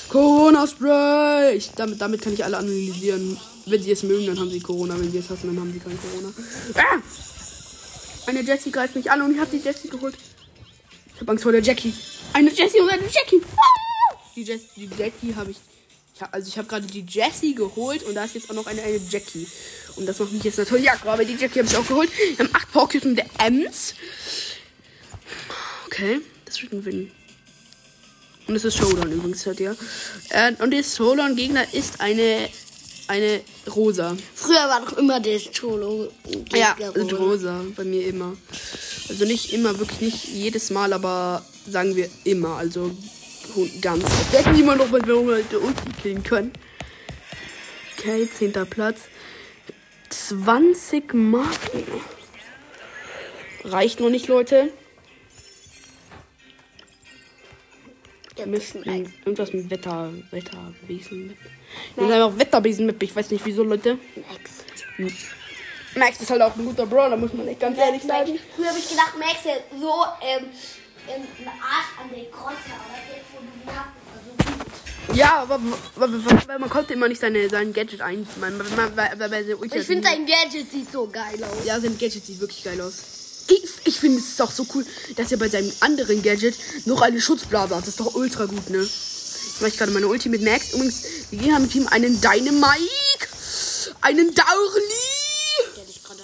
Corona-Spray! 0.08 1.62
Damit, 1.76 2.00
damit 2.00 2.22
kann 2.22 2.32
ich 2.34 2.46
alle 2.46 2.56
analysieren. 2.56 3.38
Wenn 3.66 3.84
sie 3.84 3.92
es 3.92 4.04
mögen, 4.04 4.26
dann 4.28 4.40
haben 4.40 4.50
sie 4.50 4.62
Corona. 4.62 4.98
Wenn 4.98 5.12
sie 5.12 5.18
es 5.18 5.30
hassen, 5.30 5.48
dann 5.48 5.60
haben 5.60 5.74
sie 5.74 5.80
kein 5.80 6.00
Corona. 6.00 6.34
Ah! 6.76 7.02
Eine 8.28 8.42
Jessie 8.44 8.72
greift 8.72 8.96
mich 8.96 9.12
an 9.12 9.22
und 9.22 9.34
ich 9.34 9.40
habe 9.40 9.52
die 9.52 9.64
Jessie 9.64 9.90
geholt. 9.90 10.16
Ich 11.14 11.20
habe 11.20 11.32
Angst 11.32 11.44
vor 11.44 11.52
der 11.52 11.62
Jackie. 11.62 11.94
Eine 12.32 12.52
Jessie 12.52 12.80
und 12.80 12.90
eine 12.90 13.04
Jackie. 13.04 13.42
Ah! 13.58 14.16
Die, 14.34 14.44
Jess, 14.44 14.62
die 14.78 14.90
Jackie 14.98 15.36
habe 15.36 15.52
ich. 15.52 15.58
Ich 16.16 16.22
hab, 16.22 16.34
also 16.34 16.48
ich 16.48 16.58
habe 16.58 16.68
gerade 16.68 16.88
die 16.88 17.06
Jessie 17.08 17.54
geholt 17.54 18.04
und 18.04 18.16
da 18.16 18.24
ist 18.24 18.36
jetzt 18.36 18.50
auch 18.50 18.56
noch 18.56 18.68
eine, 18.68 18.82
eine 18.82 19.02
Jackie. 19.10 19.46
Und 19.98 20.06
das 20.06 20.18
macht 20.20 20.32
mich 20.32 20.44
jetzt 20.44 20.58
natürlich 20.58 20.90
aggro, 20.90 21.10
aber 21.10 21.26
die 21.26 21.36
Jackie 21.36 21.60
habe 21.60 21.68
ich 21.68 21.76
auch 21.76 21.86
geholt. 21.86 22.10
Wir 22.38 22.46
haben 22.46 22.56
acht 22.56 22.70
Pokémon 22.74 23.16
der 23.16 23.26
Ems. 23.46 23.94
Okay, 25.88 26.22
das 26.46 26.62
wird 26.62 26.72
ein 26.72 26.86
Win. 26.86 27.12
Und 28.48 28.56
es 28.56 28.64
ist 28.64 28.78
Showdown 28.78 29.12
übrigens, 29.12 29.46
hört 29.46 29.60
ihr. 29.60 29.76
Äh, 30.30 30.54
und 30.60 30.72
der 30.72 30.84
Showdown-Gegner 30.84 31.74
ist 31.74 32.00
eine, 32.00 32.48
eine 33.08 33.42
Rosa. 33.76 34.16
Früher 34.36 34.70
war 34.70 34.86
doch 34.86 34.98
immer 34.98 35.20
der 35.20 35.40
Cholo. 35.40 36.12
Ja, 36.54 36.78
sind 36.94 37.12
rosa. 37.14 37.66
Bei 37.76 37.84
mir 37.84 38.08
immer. 38.08 38.38
Also 39.10 39.26
nicht 39.26 39.52
immer, 39.52 39.78
wirklich 39.80 40.00
nicht 40.00 40.26
jedes 40.26 40.70
Mal, 40.70 40.94
aber 40.94 41.46
sagen 41.68 41.96
wir 41.96 42.10
immer. 42.24 42.56
Also 42.56 42.96
hu- 43.56 43.70
ganz. 43.82 44.04
Wir 44.32 44.40
hätten 44.40 44.60
immer 44.60 44.76
noch 44.76 44.90
mal 44.90 45.02
Leute 45.06 45.60
unten 45.60 45.96
killen 46.02 46.24
können. 46.24 46.52
Okay, 47.98 48.28
zehnter 48.32 48.66
Platz. 48.66 49.02
20 50.10 51.14
Marken. 51.14 51.84
Reicht 53.64 54.00
noch 54.00 54.10
nicht, 54.10 54.28
Leute. 54.28 54.70
Wir 58.36 58.48
müssen 58.48 58.84
irgendwas 58.84 59.54
mit 59.54 59.70
Wetter, 59.70 60.12
Wetterbesen. 60.32 61.36
Wir 61.96 62.04
sind 62.04 62.12
einfach 62.14 62.38
Wetterbesen 62.38 62.86
mit. 62.86 63.02
Ich 63.02 63.16
weiß 63.16 63.32
nicht 63.32 63.46
wieso, 63.46 63.64
Leute. 63.64 63.98
Max. 64.98 65.16
Max 65.96 66.22
ist 66.22 66.30
halt 66.30 66.42
auch 66.42 66.56
ein 66.56 66.66
guter 66.66 66.86
Brawler, 66.86 67.16
muss 67.16 67.32
man 67.34 67.48
echt 67.48 67.62
ganz 67.62 67.78
ehrlich 67.78 68.04
sagen. 68.04 68.38
Früher 68.56 68.68
habe 68.70 68.80
ich 68.80 68.90
gedacht, 68.90 69.14
Max 69.18 69.46
hätte 69.46 69.64
so 69.80 69.90
ähm, 70.22 70.46
ähm, 71.08 71.28
eine 71.40 71.52
Art 71.52 71.90
an 72.02 72.10
der 72.10 72.26
Kreuze, 72.32 72.72
aber 72.74 72.98
jetzt, 73.10 73.30
wo 73.34 73.40
du 73.40 73.46
ihn 73.46 73.68
hast, 73.68 73.94
ist 73.96 74.10
er 74.14 74.22
so 74.26 74.32
gut. 74.54 75.18
Ja, 75.18 75.42
aber, 75.42 75.60
weil 75.96 76.60
man 76.60 76.70
konnte 76.70 76.94
immer 76.94 77.08
nicht 77.08 77.22
seine, 77.22 77.50
sein 77.50 77.72
Gadget 77.74 78.00
weil, 78.02 78.26
Ich 79.72 79.86
finde, 79.86 80.04
dein 80.10 80.26
Gadget 80.26 80.72
sieht 80.72 80.92
so 80.92 81.08
geil 81.08 81.44
aus. 81.44 81.66
Ja, 81.66 81.80
sein 81.80 81.98
Gadget 81.98 82.26
sieht 82.26 82.40
wirklich 82.40 82.64
geil 82.64 82.82
aus. 82.82 82.94
Ich, 83.48 83.64
ich 83.86 84.00
finde 84.00 84.18
es 84.18 84.30
ist 84.30 84.42
auch 84.42 84.52
so 84.52 84.66
cool, 84.74 84.86
dass 85.16 85.32
er 85.32 85.38
bei 85.38 85.48
seinem 85.50 85.72
anderen 85.82 86.24
Gadget 86.24 86.56
noch 86.86 87.02
eine 87.02 87.22
Schutzblase 87.22 87.76
hat. 87.76 87.84
Das 87.84 87.90
ist 87.90 88.00
doch 88.00 88.16
ultra 88.16 88.46
gut, 88.46 88.70
ne? 88.72 88.82
Ich 88.82 89.62
mache 89.62 89.72
gerade 89.72 89.92
meine 89.92 90.08
Ulti 90.08 90.30
mit 90.30 90.42
Max. 90.42 90.74
Übrigens, 90.74 91.04
wir 91.30 91.40
gehen 91.40 91.62
mit 91.62 91.74
ihm 91.76 91.88
einen 91.88 92.20
Dynamike, 92.20 93.28
einen 94.02 94.34
Daurli 94.34 95.16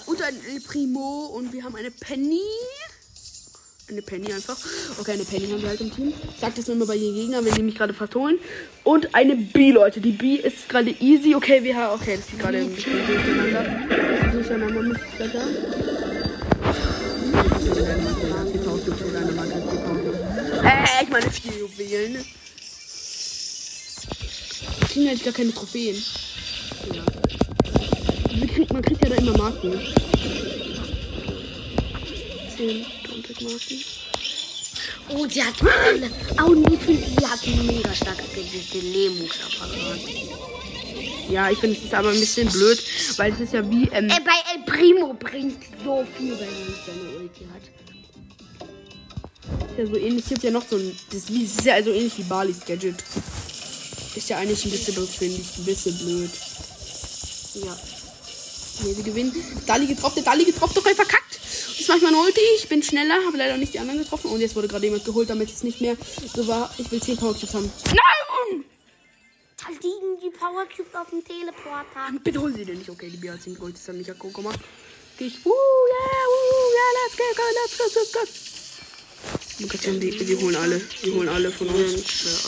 und 0.06 0.20
einen 0.20 0.44
El 0.44 0.60
Primo 0.60 1.26
und 1.34 1.52
wir 1.52 1.64
haben 1.64 1.76
eine 1.76 1.90
Penny. 1.90 2.42
Eine 3.92 4.00
Penny 4.00 4.32
einfach. 4.32 4.56
Okay, 4.98 5.12
eine 5.12 5.24
Penny 5.24 5.48
haben 5.48 5.60
wir 5.60 5.68
halt 5.68 5.82
im 5.82 5.94
Team. 5.94 6.14
Sagt 6.40 6.56
das 6.56 6.66
nur 6.66 6.78
mal 6.78 6.86
bei 6.86 6.96
den 6.96 7.14
Gegnern, 7.14 7.44
wenn 7.44 7.52
die 7.52 7.62
mich 7.62 7.74
gerade 7.74 7.92
vertonen. 7.92 8.38
Und 8.84 9.14
eine 9.14 9.36
B, 9.36 9.70
Leute. 9.70 10.00
Die 10.00 10.12
B 10.12 10.36
ist 10.36 10.66
gerade 10.70 10.94
easy. 10.98 11.34
Okay, 11.34 11.62
wir 11.62 11.76
haben. 11.76 12.00
Okay, 12.00 12.16
das 12.16 12.26
ist 12.26 12.38
gerade 12.38 12.58
ist 12.60 12.86
durcheinander 14.32 14.80
mit 14.80 14.98
Wetter. 15.18 15.42
Äh, 20.64 21.02
ich 21.02 21.08
meine 21.10 21.30
vier 21.30 21.52
Juwelen. 21.52 22.24
Wir 24.78 24.88
kriegen 24.88 25.08
halt 25.08 25.22
gar 25.22 25.34
keine 25.34 25.52
Trophäen. 25.52 26.02
Ja. 26.94 27.04
Man 28.72 28.82
kriegt 28.82 29.04
ja 29.04 29.10
da 29.10 29.16
immer 29.16 29.36
Marken. 29.36 29.78
10, 32.56 32.86
20 33.12 33.40
Marken. 33.42 33.84
Oh, 35.08 35.26
die 35.26 35.42
hat. 35.42 35.54
Oh, 36.42 36.54
nee, 36.54 36.78
die 36.86 37.26
hat 37.26 37.46
mega 37.46 37.94
starkes 37.94 38.26
Gadget, 38.34 38.74
den 38.74 38.92
Lähmungsapparat. 38.92 40.00
Ja, 41.28 41.50
ich 41.50 41.58
finde 41.58 41.78
es 41.84 41.94
aber 41.94 42.10
ein 42.10 42.18
bisschen 42.18 42.48
blöd, 42.48 42.82
weil 43.16 43.32
es 43.32 43.40
ist 43.40 43.52
ja 43.52 43.70
wie, 43.70 43.88
ähm, 43.92 44.08
Ey, 44.08 44.20
bei 44.24 44.32
El 44.52 44.62
Primo 44.64 45.14
bringt 45.14 45.62
so 45.84 46.04
viel, 46.16 46.32
wenn 46.38 46.50
man 46.50 46.74
seine 46.86 47.16
Ulti 47.18 47.46
hat. 47.52 47.62
Ist 49.70 49.78
ja 49.78 49.86
so 49.86 49.96
ähnlich. 49.96 50.24
Es 50.24 50.28
gibt 50.28 50.42
ja 50.42 50.50
noch 50.50 50.66
so 50.68 50.76
ein. 50.76 50.96
Das 51.10 51.28
ist 51.30 51.64
ja 51.64 51.74
also 51.74 51.90
ähnlich 51.90 52.16
wie 52.18 52.22
Barley's 52.22 52.64
Gadget. 52.66 53.02
Ist 54.14 54.28
ja 54.28 54.38
eigentlich 54.38 54.64
ein 54.64 54.70
bisschen 54.70 54.94
blöd, 54.94 55.08
finde 55.08 55.40
ich. 55.40 55.58
Ein 55.58 55.64
bisschen 55.64 55.98
blöd. 55.98 56.30
Ja. 57.54 57.76
Nee, 58.84 58.96
wir 58.96 59.04
gewinnen. 59.04 59.32
Dali 59.66 59.86
getroffen, 59.86 60.16
der 60.16 60.24
Dali 60.24 60.44
getroffen, 60.44 60.74
doch 60.74 60.86
einfach 60.86 61.04
verkackt. 61.04 61.21
Jetzt 61.82 61.88
mach 61.88 61.96
ich 61.96 62.02
mal 62.02 62.10
eine 62.10 62.18
Ulti. 62.18 62.40
Ich 62.58 62.68
bin 62.68 62.80
schneller, 62.80 63.16
habe 63.26 63.36
leider 63.36 63.56
nicht 63.56 63.74
die 63.74 63.80
anderen 63.80 63.98
getroffen. 63.98 64.30
Und 64.30 64.40
jetzt 64.40 64.54
wurde 64.54 64.68
gerade 64.68 64.84
jemand 64.84 65.04
geholt, 65.04 65.28
damit 65.28 65.50
es 65.50 65.64
nicht 65.64 65.80
mehr 65.80 65.96
so 66.32 66.46
war. 66.46 66.72
Ich 66.78 66.88
will 66.92 67.02
10 67.02 67.16
Power 67.16 67.34
Cubes 67.34 67.52
haben. 67.54 67.72
Nein! 67.86 68.64
Da 69.56 69.66
liegen 69.68 70.20
die 70.22 70.30
Power 70.30 70.64
Cubes 70.66 70.94
auf 70.94 71.10
dem 71.10 71.24
Teleporter. 71.24 72.20
Bitte 72.22 72.40
hol 72.40 72.54
sie 72.54 72.64
denn 72.64 72.78
nicht. 72.78 72.88
Okay, 72.88 73.10
die 73.10 73.16
Bia 73.16 73.32
hat 73.32 73.42
10 73.42 73.58
Gold. 73.58 73.74
Das 73.74 73.88
hat 73.88 73.96
nicht 73.96 74.08
Akku 74.08 74.30
gemacht. 74.30 74.60
Geh 75.18 75.26
ich. 75.26 75.44
Woo, 75.44 75.50
yeah, 75.50 76.24
woo, 76.30 76.70
yeah, 76.70 76.92
let's 77.02 77.16
go, 77.16 77.24
go, 77.34 77.42
let's 77.58 77.76
go, 77.76 77.84
let's 77.98 78.12
go. 78.12 78.20
Oh 79.64 79.66
Gott, 79.66 80.00
die, 80.00 80.10
die, 80.10 80.24
die 80.24 80.36
holen 80.36 80.54
alle. 80.54 80.80
Die 81.04 81.10
holen 81.10 81.28
alle 81.28 81.50
von 81.50 81.66
uns. 81.66 82.46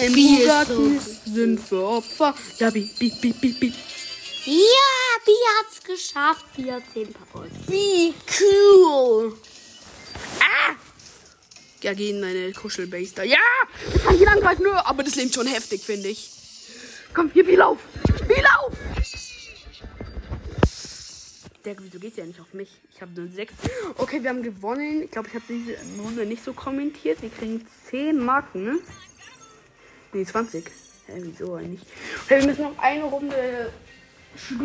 Ein 0.00 0.14
Bugatti 0.14 0.98
sind 1.26 1.60
für 1.60 1.86
Opfer. 1.86 2.34
Ja, 2.58 2.70
bi, 2.70 2.88
bi, 2.98 3.12
bi, 3.20 3.32
bi, 3.32 3.48
bi. 3.50 3.72
Ja, 4.46 5.24
die 5.26 5.32
hat's 5.58 5.82
geschafft. 5.82 6.44
Die 6.56 6.70
hat 6.70 6.84
10 6.92 7.12
Power. 7.12 7.46
Wie 7.66 8.14
cool. 8.40 9.36
Ah! 10.38 10.74
Ja, 11.82 11.94
geh 11.94 12.10
in 12.10 12.22
deine 12.22 12.52
Kuschelbase 12.52 13.14
da. 13.16 13.22
Ja! 13.24 13.38
Das 13.92 14.04
kann 14.04 14.14
ich 14.14 14.28
angreifen, 14.28 14.62
nur. 14.62 14.86
Aber 14.86 15.02
das 15.02 15.16
lebt 15.16 15.34
schon 15.34 15.48
heftig, 15.48 15.82
finde 15.82 16.08
ich. 16.08 16.30
Komm, 17.12 17.30
hier, 17.32 17.44
wie 17.48 17.56
lauf! 17.56 17.78
Wie 18.28 18.40
lauf! 18.40 18.72
Der, 21.64 21.76
wieso 21.80 21.98
geht 21.98 22.16
der 22.16 22.26
nicht 22.26 22.38
auf 22.38 22.54
mich? 22.54 22.70
Ich 22.94 23.02
habe 23.02 23.20
nur 23.20 23.28
6. 23.28 23.52
Okay, 23.96 24.22
wir 24.22 24.30
haben 24.30 24.44
gewonnen. 24.44 25.02
Ich 25.02 25.10
glaube, 25.10 25.26
ich 25.26 25.34
habe 25.34 25.44
diese 25.48 25.76
Runde 26.00 26.24
nicht 26.24 26.44
so 26.44 26.52
kommentiert. 26.52 27.20
Wir 27.20 27.30
kriegen 27.30 27.66
10 27.90 28.24
Marken, 28.24 28.62
ne? 28.62 28.78
Nee, 30.12 30.24
20. 30.24 30.64
Hä, 31.06 31.12
wieso 31.16 31.54
eigentlich? 31.54 31.82
Okay, 32.24 32.40
wir 32.40 32.46
müssen 32.46 32.62
noch 32.62 32.78
eine 32.78 33.02
Runde 33.02 33.72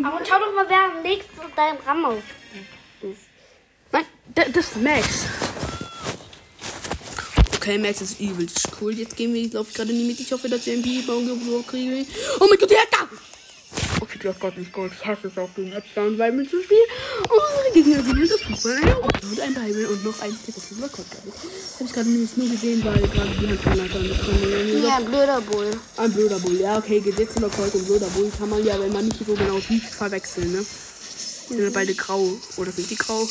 Aber 0.04 0.20
schau 0.26 0.40
doch 0.40 0.54
mal, 0.56 0.66
wer 0.68 0.84
am 0.86 1.02
nächsten 1.02 1.32
deinem 1.56 1.78
Ramos 1.86 2.24
ist. 3.02 3.22
Nein, 3.92 4.06
da- 4.36 4.46
das 4.50 4.66
ist 4.68 4.78
Max. 4.78 5.08
Okay, 7.56 7.78
Max 7.78 8.02
ist 8.02 8.20
übelst 8.20 8.68
cool. 8.82 8.94
Jetzt 8.94 9.16
gehen 9.16 9.34
wir, 9.34 9.42
ich 9.44 9.52
glaube 9.52 9.70
gerade 9.74 9.92
in 9.92 9.98
die 10.00 10.04
Mitte. 10.06 10.24
Ich 10.24 10.32
hoffe, 10.32 10.50
dass 10.50 10.66
wir 10.66 10.74
einen 10.74 10.82
Biber 10.82 11.14
kriegen. 11.68 12.08
Oh 12.40 12.48
mein 12.50 12.58
Gott, 12.58 12.70
der 12.72 12.80
hat 12.82 12.88
da! 12.92 13.08
Okay, 14.22 14.28
du 14.28 14.34
hast 14.34 14.40
Gott 14.40 14.58
nicht 14.58 14.72
Gold. 14.72 14.92
Ich 14.94 15.04
hasse 15.04 15.28
es 15.28 15.38
auch 15.40 15.50
gegen 15.56 15.72
Edgar 15.72 16.06
und 16.06 16.20
Weibel 16.20 16.48
zu 16.48 16.62
spielen. 16.62 16.86
Und 17.24 17.32
unsere 17.32 17.74
Gegner 17.74 18.04
gewinnen 18.04 18.30
das 18.30 18.42
Fußball. 18.42 19.02
Und 19.24 19.40
ein 19.40 19.54
Bible 19.56 19.90
und 19.90 20.06
noch 20.06 20.22
ein 20.22 20.30
den 20.30 20.84
Rekord. 20.84 21.08
Das 21.10 21.74
habe 21.74 21.86
ich 21.86 21.92
gerade 21.92 22.10
nämlich 22.10 22.38
nur 22.38 22.50
gesehen, 22.50 22.86
weil 22.86 23.02
gerade 23.02 23.32
die 23.40 23.48
Handgranaten 23.48 23.98
angekommen 23.98 24.84
Ja, 24.84 25.00
blöder 25.00 25.42
Bull. 25.42 25.72
Ein 25.98 26.14
blöder 26.14 26.38
Bull. 26.38 26.60
Ja, 26.60 26.78
okay, 26.78 27.00
Gesetzüberfolg 27.00 27.74
und 27.74 27.88
blöder 27.88 28.10
Bull 28.10 28.32
kann 28.38 28.50
man 28.50 28.64
ja, 28.64 28.80
wenn 28.80 28.94
man 28.94 29.06
nicht 29.06 29.18
so 29.26 29.34
genau 29.34 29.60
sieht, 29.60 29.86
verwechseln, 29.86 30.52
ne? 30.52 30.64
Sind 31.48 31.60
ja 31.60 31.70
beide 31.74 31.96
grau. 31.96 32.38
Oder 32.58 32.72
sind 32.72 32.92
die 32.92 32.98
grau? 32.98 33.28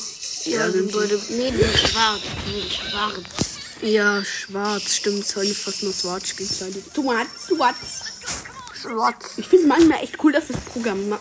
Ja, 0.47 0.68
sind 0.72 0.91
blöde. 0.91 1.20
Nee, 1.28 1.53
die 1.53 1.59
sind 1.59 1.88
schwarz. 1.88 2.20
Die 2.49 2.61
sind 2.61 2.72
schwarz. 2.72 3.14
Ja, 3.82 4.24
schwarz, 4.24 4.97
stimmt. 4.97 5.24
Ich 5.43 5.57
fast 5.57 5.84
nur 5.84 5.93
schwarz 5.93 6.34
gekleidet. 6.34 6.82
Schwarz, 6.93 7.28
schwarz. 7.47 8.09
Schwarz. 8.83 9.35
Ich 9.39 9.47
finde 9.47 9.66
manchmal 9.68 10.03
echt 10.03 10.22
cool, 10.22 10.33
dass 10.33 10.49
das 10.49 10.57
Programm, 10.61 11.09
ma- 11.09 11.20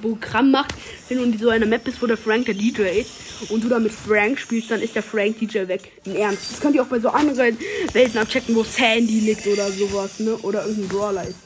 Programm 0.00 0.50
macht, 0.50 0.74
wenn 1.08 1.18
du 1.18 1.24
in 1.24 1.38
so 1.38 1.48
einer 1.50 1.66
Map 1.66 1.84
bist, 1.84 2.00
wo 2.02 2.06
der 2.06 2.16
Frank 2.16 2.46
der 2.46 2.54
DJ 2.54 2.82
ist 3.00 3.10
und 3.50 3.62
du 3.64 3.68
da 3.68 3.78
mit 3.78 3.92
Frank 3.92 4.38
spielst, 4.38 4.70
dann 4.70 4.80
ist 4.80 4.94
der 4.94 5.02
Frank 5.02 5.38
DJ 5.38 5.66
weg. 5.68 5.92
Im 6.04 6.16
Ernst. 6.16 6.50
Das 6.52 6.60
könnt 6.60 6.74
ihr 6.74 6.82
auch 6.82 6.86
bei 6.86 7.00
so 7.00 7.08
anderen 7.10 7.58
Welten 7.92 8.18
abchecken, 8.18 8.54
wo 8.54 8.64
Sandy 8.64 9.20
liegt 9.20 9.46
oder 9.46 9.70
sowas, 9.70 10.18
ne? 10.20 10.36
Oder 10.38 10.66
irgendein 10.66 10.88
Brawler 10.88 11.22
ist. 11.28 11.36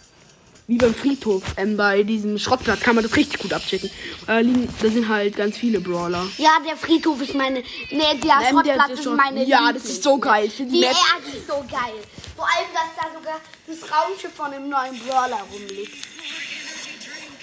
Wie 0.69 0.79
beim 0.79 0.95
Friedhof, 0.97 1.43
ähm, 1.59 1.77
bei 1.77 2.03
diesem 2.03 2.39
Schrottplatz 2.39 2.81
kann 2.81 2.97
man 2.97 3.05
das 3.05 3.15
richtig 3.15 3.39
gut 3.41 3.53
abchecken. 3.53 3.89
Äh, 4.27 4.43
da 4.83 4.89
sind 4.91 5.09
halt 5.09 5.37
ganz 5.37 5.57
viele 5.57 5.79
Brawler. 5.81 6.27
Ja, 6.39 6.59
der 6.69 6.77
Friedhof 6.77 7.23
ist 7.23 7.35
meine. 7.37 7.61
Nee, 7.61 7.65
der 7.91 8.03
Ähm, 8.11 8.21
der 8.21 8.51
Schrottplatz 8.51 8.91
ist 8.91 8.99
ist 8.99 9.05
schon- 9.05 9.17
meine. 9.17 9.45
Ja, 9.45 9.73
das 9.73 9.85
ist 9.85 10.03
so 10.03 10.19
geil. 10.19 10.47
Ich 10.47 10.57
die 10.57 10.67
Die 10.67 10.81
Map- 10.81 10.89
Erde 10.91 11.37
ist 11.39 11.47
so 11.47 11.55
geil. 11.71 11.95
Vor 12.35 12.47
allem, 12.49 12.67
dass 12.75 12.97
da 13.01 13.17
sogar 13.17 13.41
das 13.67 13.79
Raumschiff 13.91 14.33
von 14.33 14.51
dem 14.51 14.69
neuen 14.69 14.99
Brawler 15.01 15.45
rumliegt. 15.53 15.97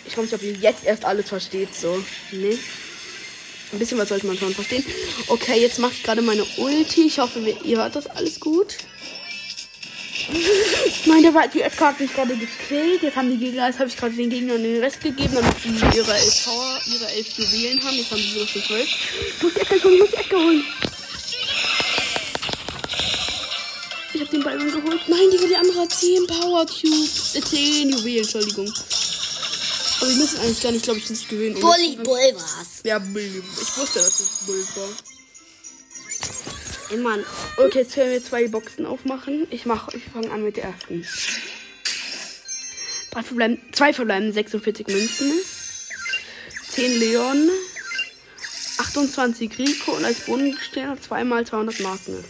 Ich 0.06 0.18
weiß 0.18 0.26
nicht, 0.26 0.34
ob 0.34 0.42
ihr 0.44 0.54
jetzt 0.54 0.86
erst 0.86 1.06
alles 1.06 1.30
versteht, 1.30 1.74
so. 1.76 2.04
Nee. 2.32 2.58
Ein 3.72 3.80
bisschen 3.80 3.98
was 3.98 4.10
sollte 4.10 4.28
man 4.28 4.38
schon 4.38 4.54
verstehen. 4.54 4.86
Okay, 5.28 5.60
jetzt 5.60 5.80
mache 5.80 5.94
ich 5.94 6.04
gerade 6.04 6.22
meine 6.22 6.46
Ulti. 6.58 7.08
Ich 7.08 7.20
hoffe, 7.20 7.40
ihr 7.40 7.78
hört 7.78 7.96
das 7.96 8.08
alles 8.08 8.40
gut. 8.40 8.76
Nein, 11.06 11.24
der 11.24 11.34
war, 11.34 11.48
die 11.48 11.62
Edgar 11.62 11.90
hat 11.90 12.00
mich 12.00 12.14
gerade 12.14 12.36
gekillt. 12.38 13.02
Jetzt 13.02 13.16
haben 13.16 13.32
die 13.32 13.38
Gegner, 13.38 13.68
jetzt 13.68 13.80
habe 13.80 13.90
ich 13.90 13.98
gerade 13.98 14.14
den 14.14 14.30
Gegnern 14.30 14.62
den 14.62 14.80
Rest 14.80 15.02
gegeben, 15.02 15.34
damit 15.34 15.56
sie 15.60 15.70
ihre 15.70 16.14
elf 16.14 16.46
Power, 16.46 16.80
ihre 16.86 17.12
elf 17.12 17.28
Juwelen 17.30 17.84
haben. 17.84 17.98
Jetzt 17.98 18.12
haben 18.12 18.22
sie 18.22 18.40
noch 18.40 18.48
schon 18.48 18.64
zwölf. 18.64 18.90
Muss 19.42 19.54
die 19.54 19.62
Edgar 19.62 19.84
holen, 19.84 20.00
muss 20.00 20.10
die 20.12 20.36
holen. 20.36 20.64
Ball 24.58 24.72
geholt. 24.72 25.02
Nein, 25.08 25.30
die, 25.32 25.48
die 25.48 25.56
andere 25.56 25.82
hat 25.82 25.92
10 25.92 26.28
Power 26.28 26.66
Cubes. 26.66 27.36
Äh, 27.36 27.42
10 27.42 27.90
Juwelen, 27.90 28.24
Entschuldigung. 28.24 28.68
Aber 30.00 30.10
wir 30.10 30.18
müssen 30.18 30.40
eigentlich 30.40 30.62
gar 30.62 30.72
nicht, 30.72 30.84
glaube 30.84 31.00
ich, 31.00 31.10
nicht 31.10 31.30
gewinnen. 31.30 31.60
Bully 31.60 31.96
Bull 31.98 32.36
war's. 32.36 32.82
Ja, 32.84 33.00
Bulli. 33.00 33.42
Ich 33.62 33.78
wusste, 33.78 34.00
dass 34.00 34.20
es 34.20 34.30
Bull 34.46 34.66
war. 34.76 34.90
Immer. 36.90 37.20
Okay, 37.58 37.80
jetzt 37.80 37.96
werden 37.96 38.12
wir 38.12 38.24
zwei 38.24 38.48
Boxen 38.48 38.86
aufmachen. 38.86 39.48
Ich 39.50 39.66
mache, 39.66 39.96
ich 39.98 40.04
fange 40.04 40.30
an 40.32 40.44
mit 40.44 40.58
der 40.58 40.66
ersten. 40.66 41.06
Drei 43.12 43.24
verbleiben, 43.24 43.60
zwei 43.72 43.94
verbleiben 43.94 44.34
46 44.34 44.88
Münzen. 44.88 45.34
10 46.70 47.00
Leon. 47.00 47.50
28 48.80 49.58
Rico 49.60 49.92
und 49.94 50.04
als 50.04 50.22
Bodenstern 50.22 51.00
zweimal 51.02 51.46
200 51.46 51.80
Marken. 51.82 52.24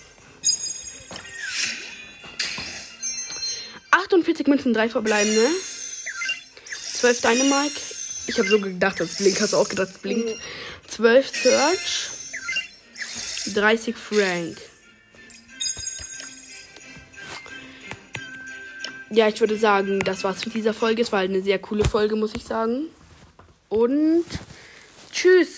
48 4.14 4.47
Münzen, 4.47 4.74
drei 4.74 4.89
verbleibende. 4.89 5.47
12 6.93 7.22
Dynamite. 7.22 7.82
Ich 8.28 8.38
habe 8.38 8.47
so 8.47 8.59
gedacht, 8.59 8.99
das 8.99 9.18
blinkt. 9.18 9.41
Hast 9.41 9.53
du 9.53 9.57
auch 9.57 9.68
gedacht, 9.68 9.89
es 9.89 9.97
blinkt. 9.97 10.39
12 10.88 11.32
Search. 11.36 12.09
30 13.55 13.95
Frank. 13.97 14.57
Ja, 19.09 19.28
ich 19.28 19.39
würde 19.39 19.57
sagen, 19.57 19.99
das 19.99 20.24
war's 20.24 20.45
mit 20.45 20.55
dieser 20.55 20.74
Folge. 20.74 21.01
Es 21.01 21.11
war 21.11 21.20
halt 21.20 21.32
eine 21.32 21.41
sehr 21.41 21.59
coole 21.59 21.84
Folge, 21.84 22.16
muss 22.16 22.36
ich 22.36 22.43
sagen. 22.43 22.88
Und 23.70 24.26
tschüss. 25.11 25.49